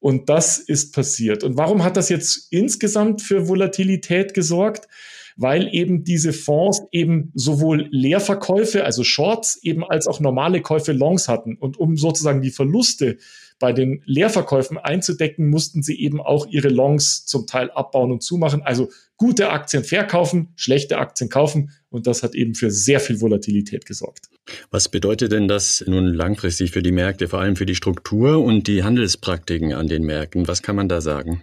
Und 0.00 0.28
das 0.28 0.58
ist 0.58 0.94
passiert. 0.94 1.42
Und 1.42 1.56
warum 1.56 1.82
hat 1.82 1.96
das 1.96 2.08
jetzt 2.08 2.52
insgesamt 2.52 3.20
für 3.20 3.48
Volatilität 3.48 4.32
gesorgt? 4.32 4.88
Weil 5.36 5.68
eben 5.72 6.02
diese 6.02 6.32
Fonds 6.32 6.82
eben 6.90 7.30
sowohl 7.34 7.88
Leerverkäufe, 7.90 8.84
also 8.84 9.04
Shorts, 9.04 9.58
eben 9.62 9.84
als 9.84 10.06
auch 10.06 10.20
normale 10.20 10.62
Käufe 10.62 10.92
Longs 10.92 11.28
hatten. 11.28 11.56
Und 11.56 11.78
um 11.78 11.96
sozusagen 11.96 12.42
die 12.42 12.50
Verluste 12.50 13.18
bei 13.58 13.72
den 13.72 14.02
Leerverkäufen 14.06 14.78
einzudecken, 14.78 15.48
mussten 15.48 15.82
sie 15.82 15.98
eben 16.00 16.20
auch 16.20 16.46
ihre 16.46 16.68
Longs 16.68 17.26
zum 17.26 17.46
Teil 17.46 17.70
abbauen 17.70 18.12
und 18.12 18.22
zumachen. 18.22 18.62
Also 18.62 18.90
gute 19.16 19.50
Aktien 19.50 19.84
verkaufen, 19.84 20.48
schlechte 20.56 20.98
Aktien 20.98 21.28
kaufen. 21.28 21.70
Und 21.90 22.06
das 22.06 22.22
hat 22.22 22.34
eben 22.34 22.54
für 22.54 22.70
sehr 22.70 23.00
viel 23.00 23.20
Volatilität 23.20 23.86
gesorgt. 23.86 24.28
Was 24.70 24.88
bedeutet 24.88 25.32
denn 25.32 25.48
das 25.48 25.84
nun 25.86 26.06
langfristig 26.06 26.70
für 26.70 26.82
die 26.82 26.92
Märkte, 26.92 27.28
vor 27.28 27.40
allem 27.40 27.56
für 27.56 27.66
die 27.66 27.74
Struktur 27.74 28.42
und 28.42 28.66
die 28.66 28.84
Handelspraktiken 28.84 29.72
an 29.72 29.88
den 29.88 30.04
Märkten? 30.04 30.48
Was 30.48 30.62
kann 30.62 30.76
man 30.76 30.88
da 30.88 31.00
sagen? 31.00 31.42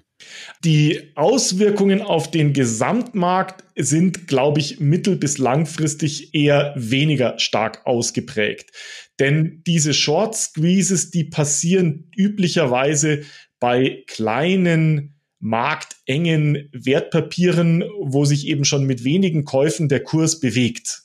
Die 0.63 1.11
Auswirkungen 1.15 2.01
auf 2.01 2.31
den 2.31 2.53
Gesamtmarkt 2.53 3.63
sind, 3.75 4.27
glaube 4.27 4.59
ich, 4.59 4.79
mittel- 4.79 5.17
bis 5.17 5.37
langfristig 5.37 6.33
eher 6.33 6.73
weniger 6.75 7.37
stark 7.39 7.85
ausgeprägt. 7.85 8.71
Denn 9.19 9.61
diese 9.65 9.93
Short 9.93 10.35
Squeezes, 10.35 11.11
die 11.11 11.25
passieren 11.25 12.09
üblicherweise 12.15 13.23
bei 13.59 14.03
kleinen 14.07 15.15
marktengen 15.39 16.69
Wertpapieren, 16.73 17.83
wo 17.99 18.25
sich 18.25 18.47
eben 18.47 18.65
schon 18.65 18.85
mit 18.85 19.03
wenigen 19.03 19.45
Käufen 19.45 19.89
der 19.89 20.01
Kurs 20.01 20.39
bewegt. 20.39 21.04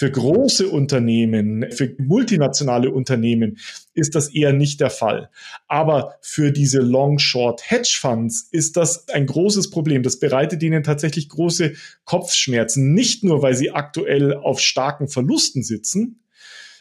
Für 0.00 0.10
große 0.10 0.66
Unternehmen, 0.66 1.70
für 1.72 1.94
multinationale 1.98 2.90
Unternehmen 2.90 3.58
ist 3.92 4.14
das 4.14 4.34
eher 4.34 4.54
nicht 4.54 4.80
der 4.80 4.88
Fall. 4.88 5.28
Aber 5.68 6.14
für 6.22 6.52
diese 6.52 6.78
Long-Short-Hedge-Funds 6.78 8.48
ist 8.50 8.78
das 8.78 9.10
ein 9.10 9.26
großes 9.26 9.68
Problem. 9.68 10.02
Das 10.02 10.18
bereitet 10.18 10.62
ihnen 10.62 10.84
tatsächlich 10.84 11.28
große 11.28 11.74
Kopfschmerzen. 12.06 12.94
Nicht 12.94 13.24
nur, 13.24 13.42
weil 13.42 13.54
sie 13.54 13.72
aktuell 13.72 14.32
auf 14.32 14.60
starken 14.60 15.06
Verlusten 15.06 15.62
sitzen, 15.62 16.24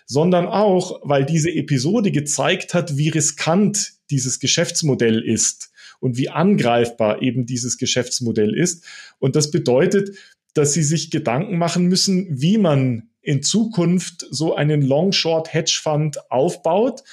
sondern 0.05 0.45
auch, 0.45 1.01
weil 1.03 1.25
diese 1.25 1.51
Episode 1.51 2.11
gezeigt 2.11 2.73
hat, 2.73 2.95
wie 2.95 3.09
riskant 3.09 3.95
dieses 4.11 4.39
Geschäftsmodell 4.39 5.19
ist 5.19 5.71
und 5.99 6.15
wie 6.15 6.29
angreifbar 6.29 7.21
eben 7.21 7.45
dieses 7.45 7.77
Geschäftsmodell 7.77 8.55
ist. 8.55 8.85
Und 9.19 9.35
das 9.35 9.51
bedeutet, 9.51 10.15
dass 10.53 10.71
sie 10.71 10.83
sich 10.83 11.11
Gedanken 11.11 11.57
machen 11.57 11.87
müssen, 11.87 12.41
wie 12.41 12.57
man 12.57 13.08
in 13.29 13.43
Zukunft 13.43 14.25
so 14.31 14.55
einen 14.55 14.81
Long-Short-Hedge-Fund 14.81 16.31
aufbaut 16.31 17.03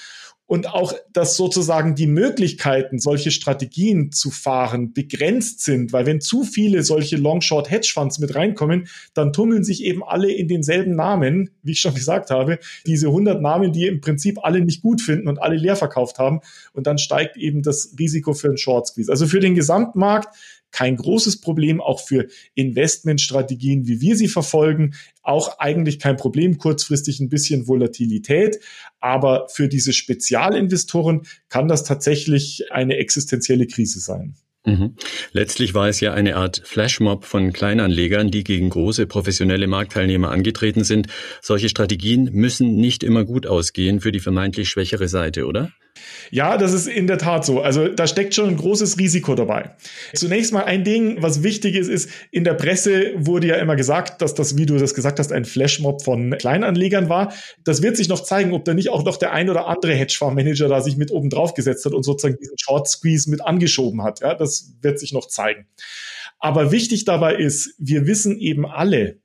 und 0.47 0.73
auch, 0.73 0.95
dass 1.13 1.37
sozusagen 1.37 1.95
die 1.95 2.07
Möglichkeiten, 2.07 2.99
solche 2.99 3.31
Strategien 3.31 4.13
zu 4.13 4.31
fahren, 4.31 4.95
begrenzt 4.95 5.61
sind, 5.61 5.93
weil 5.93 6.07
wenn 6.07 6.23
zu 6.23 6.45
viele 6.45 6.85
solche 6.85 7.17
Long-Short-Hedge-Funds 7.17 8.19
mit 8.21 8.35
reinkommen, 8.35 8.89
dann 9.13 9.35
tummeln 9.35 9.63
sich 9.63 9.85
eben 9.85 10.03
alle 10.03 10.33
in 10.33 10.49
denselben 10.49 10.97
Namen, 10.97 11.51
wie 11.63 11.73
ich 11.73 11.81
schon 11.81 11.95
gesagt 11.95 12.31
habe, 12.31 12.61
diese 12.87 13.09
100 13.09 13.43
Namen, 13.43 13.75
die 13.75 13.87
im 13.87 14.01
Prinzip 14.01 14.39
alle 14.43 14.61
nicht 14.61 14.81
gut 14.81 15.03
finden 15.03 15.29
und 15.29 15.43
alle 15.43 15.57
leer 15.57 15.77
verkauft 15.77 16.19
haben. 16.19 16.41
Und 16.73 16.87
dann 16.87 16.97
steigt 16.97 17.37
eben 17.37 17.61
das 17.61 17.95
Risiko 17.99 18.33
für 18.33 18.49
einen 18.49 18.57
Short 18.57 18.87
Squeeze. 18.87 19.11
Also 19.11 19.27
für 19.27 19.41
den 19.41 19.55
Gesamtmarkt 19.55 20.35
kein 20.71 20.97
großes 20.97 21.41
Problem, 21.41 21.81
auch 21.81 22.01
für 22.01 22.27
Investmentstrategien, 22.55 23.87
wie 23.87 24.01
wir 24.01 24.17
sie 24.17 24.29
verfolgen, 24.29 24.95
auch 25.23 25.59
eigentlich 25.59 25.99
kein 25.99 26.17
Problem, 26.17 26.59
kurzfristig 26.59 27.21
ein 27.21 27.29
bisschen 27.29 27.67
Volatilität, 27.67 28.61
aber 29.01 29.49
für 29.49 29.69
diese 29.69 29.93
Spezialinvestoren 29.93 31.23
kann 31.49 31.69
das 31.69 31.85
tatsächlich 31.85 32.73
eine 32.73 32.97
existenzielle 32.97 33.67
Krise 33.67 34.01
sein. 34.01 34.37
Mhm. 34.67 34.97
Letztlich 35.33 35.75
war 35.75 35.89
es 35.89 36.01
ja 36.01 36.13
eine 36.13 36.37
Art 36.37 36.61
Flashmob 36.65 37.25
von 37.25 37.53
Kleinanlegern, 37.53 38.31
die 38.33 38.43
gegen 38.43 38.69
große 38.69 39.07
professionelle 39.07 39.69
Marktteilnehmer 39.69 40.31
angetreten 40.31 40.83
sind. 40.83 41.07
Solche 41.41 41.69
Strategien 41.69 42.31
müssen 42.33 42.75
nicht 42.77 43.05
immer 43.05 43.25
gut 43.25 43.47
ausgehen 43.47 44.01
für 44.01 44.11
die 44.11 44.21
vermeintlich 44.21 44.69
schwächere 44.69 45.07
Seite, 45.07 45.47
oder? 45.47 45.73
Ja, 46.31 46.57
das 46.57 46.73
ist 46.73 46.87
in 46.87 47.07
der 47.07 47.19
Tat 47.19 47.45
so. 47.45 47.61
Also 47.61 47.89
da 47.89 48.07
steckt 48.07 48.35
schon 48.35 48.49
ein 48.49 48.57
großes 48.57 48.99
Risiko 48.99 49.35
dabei. 49.35 49.71
Zunächst 50.15 50.53
mal 50.53 50.65
ein 50.65 50.85
Ding, 50.85 51.23
was 51.23 51.43
wichtig 51.43 51.75
ist, 51.75 51.89
ist, 51.89 52.11
in 52.31 52.45
der 52.45 52.55
Presse 52.55 53.13
wurde 53.17 53.47
ja 53.49 53.57
immer 53.57 53.77
gesagt, 53.77 54.23
dass 54.23 54.35
das, 54.35 54.57
wie 54.57 54.67
du 54.67 54.77
das 54.79 54.95
gesagt 54.95 55.19
hast, 55.19 55.33
ein 55.33 55.45
Flashmob 55.45 56.03
von 56.03 56.37
Kleinanlegern 56.39 57.09
war. 57.09 57.33
Das 57.65 57.83
wird 57.83 57.97
sich 57.97 58.09
noch 58.09 58.23
zeigen, 58.23 58.53
ob 58.53 58.65
da 58.65 58.75
nicht 58.75 58.91
auch 58.91 59.05
noch 59.05 59.17
der 59.17 59.33
ein 59.33 59.51
oder 59.51 59.67
andere 59.67 59.95
Hedgefondsmanager 59.95 60.69
da 60.69 60.81
sich 60.81 60.97
mit 60.97 61.11
oben 61.11 61.31
drauf 61.31 61.55
gesetzt 61.55 61.85
hat 61.85 61.93
und 61.93 62.03
sozusagen 62.03 62.39
diesen 62.39 62.59
Short 62.59 62.89
Squeeze 62.89 63.31
mit 63.31 63.41
angeschoben 63.41 64.03
hat. 64.03 64.21
Ja, 64.21 64.35
das 64.35 64.75
wird 64.81 64.99
sich 64.99 65.13
noch 65.13 65.29
zeigen. 65.29 65.67
Aber 66.39 66.73
wichtig 66.73 67.05
dabei 67.05 67.35
ist, 67.37 67.75
wir 67.79 68.07
wissen 68.07 68.39
eben 68.39 68.67
alle, 68.67 69.19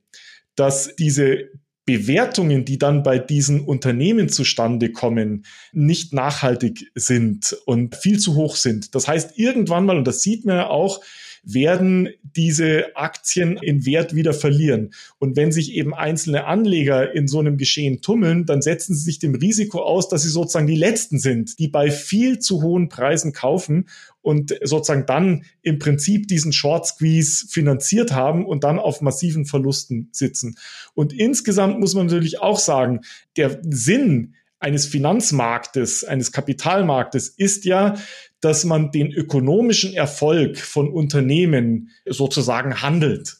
dass 0.54 0.94
diese 0.96 1.50
Bewertungen, 1.84 2.64
die 2.64 2.78
dann 2.78 3.02
bei 3.02 3.18
diesen 3.18 3.62
Unternehmen 3.62 4.28
zustande 4.28 4.92
kommen, 4.92 5.44
nicht 5.72 6.12
nachhaltig 6.12 6.90
sind 6.94 7.56
und 7.66 7.96
viel 7.96 8.18
zu 8.18 8.36
hoch 8.36 8.56
sind. 8.56 8.94
Das 8.94 9.08
heißt, 9.08 9.38
irgendwann 9.38 9.86
mal, 9.86 9.96
und 9.96 10.06
das 10.06 10.22
sieht 10.22 10.44
man 10.44 10.56
ja 10.56 10.68
auch, 10.68 11.00
werden 11.44 12.08
diese 12.22 12.96
Aktien 12.96 13.56
in 13.56 13.84
Wert 13.84 14.14
wieder 14.14 14.32
verlieren. 14.32 14.94
Und 15.18 15.36
wenn 15.36 15.50
sich 15.50 15.74
eben 15.74 15.92
einzelne 15.92 16.44
Anleger 16.44 17.14
in 17.14 17.26
so 17.26 17.40
einem 17.40 17.56
Geschehen 17.56 18.00
tummeln, 18.00 18.46
dann 18.46 18.62
setzen 18.62 18.94
sie 18.94 19.02
sich 19.02 19.18
dem 19.18 19.34
Risiko 19.34 19.80
aus, 19.80 20.08
dass 20.08 20.22
sie 20.22 20.28
sozusagen 20.28 20.68
die 20.68 20.76
Letzten 20.76 21.18
sind, 21.18 21.58
die 21.58 21.68
bei 21.68 21.90
viel 21.90 22.38
zu 22.38 22.62
hohen 22.62 22.88
Preisen 22.88 23.32
kaufen 23.32 23.88
und 24.20 24.56
sozusagen 24.62 25.04
dann 25.06 25.44
im 25.62 25.80
Prinzip 25.80 26.28
diesen 26.28 26.52
Short 26.52 26.86
Squeeze 26.86 27.46
finanziert 27.48 28.12
haben 28.12 28.46
und 28.46 28.62
dann 28.62 28.78
auf 28.78 29.00
massiven 29.00 29.44
Verlusten 29.44 30.08
sitzen. 30.12 30.56
Und 30.94 31.12
insgesamt 31.12 31.80
muss 31.80 31.94
man 31.94 32.06
natürlich 32.06 32.40
auch 32.40 32.60
sagen, 32.60 33.00
der 33.36 33.60
Sinn 33.68 34.34
eines 34.60 34.86
Finanzmarktes, 34.86 36.04
eines 36.04 36.30
Kapitalmarktes 36.30 37.28
ist 37.28 37.64
ja, 37.64 37.96
dass 38.42 38.64
man 38.64 38.90
den 38.90 39.10
ökonomischen 39.10 39.94
Erfolg 39.94 40.58
von 40.58 40.92
Unternehmen 40.92 41.90
sozusagen 42.04 42.82
handelt. 42.82 43.38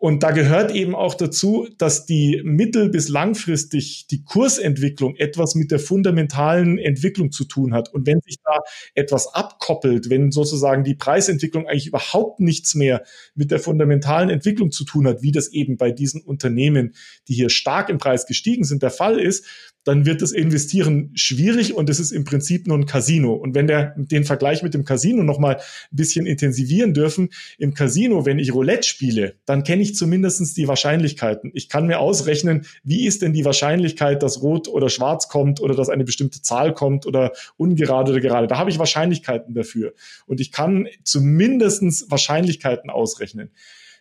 Und 0.00 0.22
da 0.22 0.30
gehört 0.30 0.72
eben 0.72 0.94
auch 0.94 1.14
dazu, 1.14 1.68
dass 1.76 2.06
die 2.06 2.40
mittel- 2.44 2.88
bis 2.88 3.08
langfristig 3.08 4.06
die 4.06 4.22
Kursentwicklung 4.22 5.16
etwas 5.16 5.56
mit 5.56 5.72
der 5.72 5.80
fundamentalen 5.80 6.78
Entwicklung 6.78 7.32
zu 7.32 7.44
tun 7.44 7.74
hat. 7.74 7.92
Und 7.92 8.06
wenn 8.06 8.20
sich 8.20 8.36
da 8.44 8.60
etwas 8.94 9.34
abkoppelt, 9.34 10.08
wenn 10.08 10.30
sozusagen 10.30 10.84
die 10.84 10.94
Preisentwicklung 10.94 11.66
eigentlich 11.66 11.88
überhaupt 11.88 12.38
nichts 12.38 12.76
mehr 12.76 13.02
mit 13.34 13.50
der 13.50 13.58
fundamentalen 13.58 14.30
Entwicklung 14.30 14.70
zu 14.70 14.84
tun 14.84 15.08
hat, 15.08 15.22
wie 15.22 15.32
das 15.32 15.48
eben 15.48 15.76
bei 15.76 15.90
diesen 15.90 16.22
Unternehmen, 16.22 16.94
die 17.26 17.34
hier 17.34 17.50
stark 17.50 17.88
im 17.88 17.98
Preis 17.98 18.26
gestiegen 18.26 18.62
sind, 18.62 18.84
der 18.84 18.90
Fall 18.90 19.18
ist, 19.18 19.46
dann 19.88 20.04
wird 20.04 20.20
das 20.20 20.32
Investieren 20.32 21.12
schwierig 21.14 21.74
und 21.74 21.88
es 21.88 21.98
ist 21.98 22.12
im 22.12 22.24
Prinzip 22.24 22.66
nur 22.66 22.76
ein 22.76 22.84
Casino. 22.84 23.32
Und 23.32 23.54
wenn 23.54 23.66
der 23.66 23.94
den 23.96 24.24
Vergleich 24.24 24.62
mit 24.62 24.74
dem 24.74 24.84
Casino 24.84 25.22
nochmal 25.22 25.56
ein 25.56 25.96
bisschen 25.96 26.26
intensivieren 26.26 26.92
dürfen, 26.92 27.30
im 27.56 27.72
Casino, 27.72 28.26
wenn 28.26 28.38
ich 28.38 28.52
Roulette 28.52 28.86
spiele, 28.86 29.36
dann 29.46 29.64
kenne 29.64 29.80
ich 29.80 29.94
zumindestens 29.94 30.52
die 30.52 30.68
Wahrscheinlichkeiten. 30.68 31.52
Ich 31.54 31.70
kann 31.70 31.86
mir 31.86 32.00
ausrechnen, 32.00 32.66
wie 32.84 33.06
ist 33.06 33.22
denn 33.22 33.32
die 33.32 33.46
Wahrscheinlichkeit, 33.46 34.22
dass 34.22 34.42
Rot 34.42 34.68
oder 34.68 34.90
Schwarz 34.90 35.30
kommt 35.30 35.58
oder 35.58 35.74
dass 35.74 35.88
eine 35.88 36.04
bestimmte 36.04 36.42
Zahl 36.42 36.74
kommt 36.74 37.06
oder 37.06 37.32
ungerade 37.56 38.12
oder 38.12 38.20
gerade. 38.20 38.46
Da 38.46 38.58
habe 38.58 38.68
ich 38.68 38.78
Wahrscheinlichkeiten 38.78 39.54
dafür. 39.54 39.94
Und 40.26 40.38
ich 40.42 40.52
kann 40.52 40.86
zumindestens 41.02 42.10
Wahrscheinlichkeiten 42.10 42.90
ausrechnen. 42.90 43.52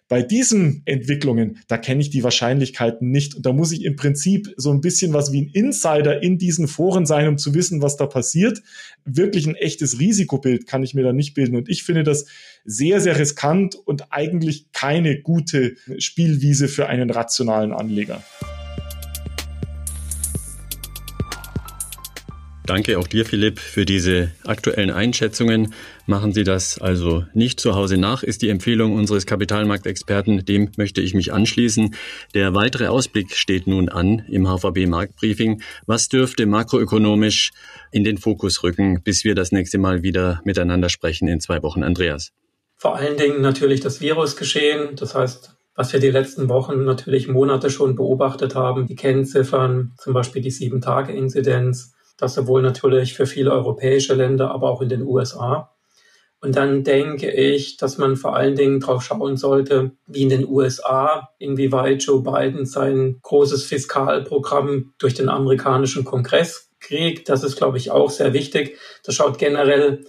Bei 0.10 0.22
diesen 0.22 0.84
Entwicklungen, 0.86 1.60
da 1.67 1.78
kenne 1.78 2.02
ich 2.02 2.10
die 2.10 2.24
Wahrscheinlichkeiten 2.24 3.12
nicht. 3.12 3.36
Und 3.36 3.46
da 3.46 3.52
muss 3.52 3.74
ich 3.74 3.84
im 3.84 3.98
Prinzip 3.98 4.54
so 4.56 4.72
ein 4.72 4.80
bisschen 4.80 5.12
was 5.12 5.34
wie 5.34 5.41
ein 5.41 5.50
Insider 5.50 6.24
in 6.24 6.38
diesen 6.38 6.70
Foren 6.70 7.06
sein, 7.06 7.28
um 7.28 7.38
zu 7.38 7.54
wissen, 7.54 7.82
was 7.82 7.98
da 7.98 8.06
passiert. 8.06 8.62
Wirklich 9.04 9.48
ein 9.48 9.56
echtes 9.56 10.00
Risikobild 10.00 10.65
kann 10.65 10.84
ich 10.84 10.93
mir 10.93 11.04
da 11.04 11.12
nicht 11.12 11.34
bilden. 11.34 11.58
Und 11.58 11.67
ich 11.67 11.84
finde 11.84 12.04
das 12.04 12.26
sehr, 12.63 13.02
sehr 13.02 13.20
riskant 13.20 13.76
und 13.76 14.12
eigentlich 14.12 14.72
keine 14.72 15.20
gute 15.20 15.76
Spielwiese 15.98 16.70
für 16.70 16.88
einen 16.88 17.10
rationalen 17.10 17.74
Anleger. 17.74 18.24
Danke 22.67 22.99
auch 22.99 23.08
dir, 23.08 23.23
Philipp, 23.23 23.60
für 23.60 23.86
diese 23.86 24.34
aktuellen 24.43 24.91
Einschätzungen. 24.91 25.73
Machen 26.06 26.34
Sie 26.34 26.43
das 26.43 26.77
also 26.77 27.23
nicht 27.34 27.62
zu 27.62 27.75
Hause 27.75 27.95
nach, 27.95 28.23
ist 28.23 28.41
die 28.41 28.49
Empfehlung 28.49 28.93
unseres 28.93 29.25
Kapitalmarktexperten. 29.25 30.43
Dem 30.43 30.71
möchte 30.75 30.99
ich 30.99 31.13
mich 31.13 31.32
anschließen. 31.32 31.95
Der 32.34 32.53
weitere 32.53 32.88
Ausblick 32.88 33.34
steht 33.38 33.67
nun 33.67 33.88
an 33.88 34.25
im 34.30 34.47
HVB 34.47 34.86
Marktbriefing. 34.86 35.62
Was 35.86 36.10
dürfte 36.10 36.45
makroökonomisch 36.45 37.51
in 37.93 38.03
den 38.03 38.17
Fokus 38.17 38.63
rücken, 38.63 39.01
bis 39.01 39.23
wir 39.23 39.34
das 39.34 39.53
nächste 39.53 39.77
Mal 39.77 40.03
wieder 40.03 40.41
miteinander 40.43 40.89
sprechen 40.89 41.30
in 41.30 41.39
zwei 41.39 41.63
Wochen? 41.63 41.84
Andreas. 41.84 42.34
Vor 42.75 42.97
allen 42.97 43.15
Dingen 43.15 43.39
natürlich 43.39 43.80
das 43.80 44.01
Virusgeschehen. 44.01 44.97
Das 44.97 45.15
heißt, 45.15 45.56
was 45.73 45.93
wir 45.93 46.01
die 46.01 46.10
letzten 46.10 46.49
Wochen, 46.49 46.84
natürlich 46.84 47.30
Monate 47.30 47.69
schon 47.69 47.95
beobachtet 47.95 48.56
haben, 48.56 48.88
die 48.88 48.95
Kennziffern, 48.95 49.93
zum 49.97 50.13
Beispiel 50.13 50.41
die 50.41 50.51
Sieben-Tage-Inzidenz, 50.51 51.93
das 52.17 52.34
sowohl 52.34 52.62
natürlich 52.62 53.13
für 53.13 53.25
viele 53.25 53.51
europäische 53.51 54.13
Länder, 54.15 54.51
aber 54.51 54.69
auch 54.69 54.82
in 54.82 54.89
den 54.89 55.03
USA. 55.03 55.73
Und 56.39 56.56
dann 56.56 56.84
denke 56.84 57.32
ich, 57.32 57.77
dass 57.77 57.97
man 57.97 58.15
vor 58.15 58.36
allen 58.36 58.56
Dingen 58.56 58.80
darauf 58.80 59.03
schauen 59.03 59.38
sollte, 59.38 59.91
wie 60.06 60.21
in 60.21 60.30
den 60.30 60.47
USA, 60.47 61.30
inwieweit 61.39 62.03
Joe 62.03 62.21
Biden 62.21 62.65
sein 62.65 63.17
großes 63.23 63.63
Fiskalprogramm 63.63 64.93
durch 64.99 65.15
den 65.15 65.30
amerikanischen 65.30 66.06
Kongress 66.06 66.69
kriegt. 66.80 67.30
Das 67.30 67.43
ist, 67.43 67.58
glaube 67.58 67.77
ich, 67.77 67.89
auch 67.89 68.12
sehr 68.12 68.34
wichtig. 68.34 68.77
Das 69.03 69.15
schaut 69.15 69.39
generell 69.39 70.06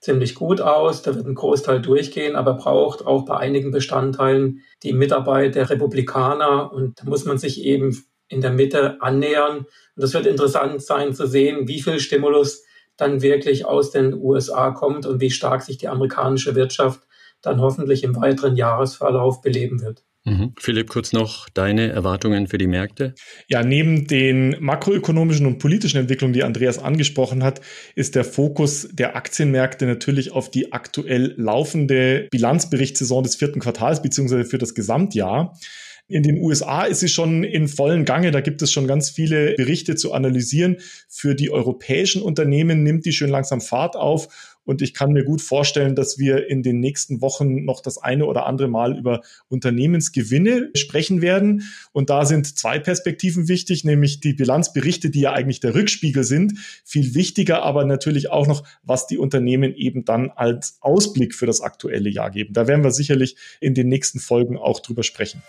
ziemlich 0.00 0.36
gut 0.36 0.60
aus. 0.60 1.02
Da 1.02 1.14
wird 1.16 1.26
ein 1.26 1.34
Großteil 1.34 1.82
durchgehen, 1.82 2.36
aber 2.36 2.54
braucht 2.54 3.04
auch 3.04 3.24
bei 3.24 3.36
einigen 3.36 3.72
Bestandteilen 3.72 4.60
die 4.84 4.92
Mitarbeit 4.92 5.56
der 5.56 5.70
Republikaner. 5.70 6.72
Und 6.72 7.00
da 7.00 7.04
muss 7.06 7.24
man 7.24 7.38
sich 7.38 7.64
eben 7.64 8.04
in 8.34 8.40
der 8.40 8.52
Mitte 8.52 9.00
annähern. 9.00 9.58
Und 9.58 9.66
das 9.96 10.12
wird 10.12 10.26
interessant 10.26 10.82
sein 10.82 11.14
zu 11.14 11.26
sehen, 11.26 11.68
wie 11.68 11.80
viel 11.80 12.00
Stimulus 12.00 12.64
dann 12.96 13.22
wirklich 13.22 13.64
aus 13.64 13.90
den 13.90 14.14
USA 14.14 14.70
kommt 14.70 15.06
und 15.06 15.20
wie 15.20 15.30
stark 15.30 15.62
sich 15.62 15.78
die 15.78 15.88
amerikanische 15.88 16.54
Wirtschaft 16.54 17.00
dann 17.42 17.60
hoffentlich 17.60 18.04
im 18.04 18.16
weiteren 18.16 18.56
Jahresverlauf 18.56 19.40
beleben 19.42 19.80
wird. 19.82 20.02
Mhm. 20.26 20.54
Philipp, 20.58 20.88
kurz 20.88 21.12
noch 21.12 21.50
deine 21.50 21.90
Erwartungen 21.92 22.46
für 22.46 22.56
die 22.56 22.66
Märkte? 22.66 23.14
Ja, 23.46 23.62
neben 23.62 24.06
den 24.06 24.56
makroökonomischen 24.58 25.44
und 25.44 25.58
politischen 25.58 25.98
Entwicklungen, 25.98 26.32
die 26.32 26.44
Andreas 26.44 26.78
angesprochen 26.78 27.44
hat, 27.44 27.60
ist 27.94 28.14
der 28.14 28.24
Fokus 28.24 28.88
der 28.90 29.16
Aktienmärkte 29.16 29.84
natürlich 29.84 30.32
auf 30.32 30.50
die 30.50 30.72
aktuell 30.72 31.34
laufende 31.36 32.28
Bilanzberichtssaison 32.30 33.22
des 33.22 33.36
vierten 33.36 33.60
Quartals 33.60 34.00
beziehungsweise 34.00 34.46
für 34.46 34.58
das 34.58 34.74
Gesamtjahr. 34.74 35.58
In 36.06 36.22
den 36.22 36.38
USA 36.38 36.84
ist 36.84 37.00
sie 37.00 37.08
schon 37.08 37.44
in 37.44 37.66
vollen 37.66 38.04
Gange. 38.04 38.30
Da 38.30 38.42
gibt 38.42 38.60
es 38.60 38.70
schon 38.70 38.86
ganz 38.86 39.08
viele 39.08 39.54
Berichte 39.54 39.96
zu 39.96 40.12
analysieren. 40.12 40.76
Für 41.08 41.34
die 41.34 41.50
europäischen 41.50 42.20
Unternehmen 42.20 42.82
nimmt 42.82 43.06
die 43.06 43.12
schön 43.12 43.30
langsam 43.30 43.62
Fahrt 43.62 43.96
auf. 43.96 44.54
Und 44.64 44.82
ich 44.82 44.92
kann 44.92 45.12
mir 45.12 45.24
gut 45.24 45.40
vorstellen, 45.40 45.94
dass 45.94 46.18
wir 46.18 46.48
in 46.48 46.62
den 46.62 46.80
nächsten 46.80 47.22
Wochen 47.22 47.64
noch 47.64 47.80
das 47.80 47.96
eine 47.96 48.26
oder 48.26 48.44
andere 48.44 48.68
Mal 48.68 48.98
über 48.98 49.22
Unternehmensgewinne 49.48 50.70
sprechen 50.76 51.22
werden. 51.22 51.62
Und 51.92 52.10
da 52.10 52.26
sind 52.26 52.58
zwei 52.58 52.78
Perspektiven 52.78 53.48
wichtig, 53.48 53.84
nämlich 53.84 54.20
die 54.20 54.34
Bilanzberichte, 54.34 55.08
die 55.08 55.20
ja 55.20 55.32
eigentlich 55.32 55.60
der 55.60 55.74
Rückspiegel 55.74 56.24
sind. 56.24 56.58
Viel 56.84 57.14
wichtiger 57.14 57.62
aber 57.62 57.86
natürlich 57.86 58.30
auch 58.30 58.46
noch, 58.46 58.62
was 58.82 59.06
die 59.06 59.16
Unternehmen 59.16 59.74
eben 59.74 60.04
dann 60.04 60.30
als 60.30 60.76
Ausblick 60.80 61.34
für 61.34 61.46
das 61.46 61.62
aktuelle 61.62 62.10
Jahr 62.10 62.30
geben. 62.30 62.52
Da 62.52 62.66
werden 62.66 62.84
wir 62.84 62.90
sicherlich 62.90 63.36
in 63.60 63.72
den 63.72 63.88
nächsten 63.88 64.18
Folgen 64.18 64.58
auch 64.58 64.80
drüber 64.80 65.02
sprechen. 65.02 65.42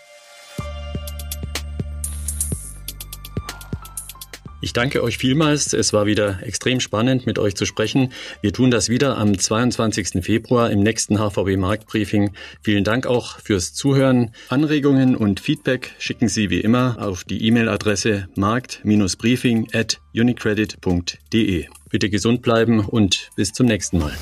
Ich 4.62 4.72
danke 4.72 5.02
euch 5.02 5.18
vielmals. 5.18 5.74
Es 5.74 5.92
war 5.92 6.06
wieder 6.06 6.42
extrem 6.42 6.80
spannend, 6.80 7.26
mit 7.26 7.38
euch 7.38 7.54
zu 7.54 7.66
sprechen. 7.66 8.12
Wir 8.40 8.52
tun 8.52 8.70
das 8.70 8.88
wieder 8.88 9.18
am 9.18 9.38
22. 9.38 10.24
Februar 10.24 10.70
im 10.70 10.80
nächsten 10.80 11.18
HVB 11.18 11.56
Marktbriefing. 11.56 12.32
Vielen 12.62 12.82
Dank 12.82 13.06
auch 13.06 13.38
fürs 13.40 13.74
Zuhören. 13.74 14.30
Anregungen 14.48 15.14
und 15.14 15.40
Feedback 15.40 15.94
schicken 15.98 16.28
Sie 16.28 16.48
wie 16.48 16.60
immer 16.60 16.96
auf 16.98 17.24
die 17.24 17.46
E-Mail-Adresse 17.46 18.28
markt-briefing 18.34 19.68
at 19.74 20.00
unicredit.de. 20.14 21.66
Bitte 21.90 22.10
gesund 22.10 22.42
bleiben 22.42 22.80
und 22.80 23.30
bis 23.36 23.52
zum 23.52 23.66
nächsten 23.66 23.98
Mal. 23.98 24.16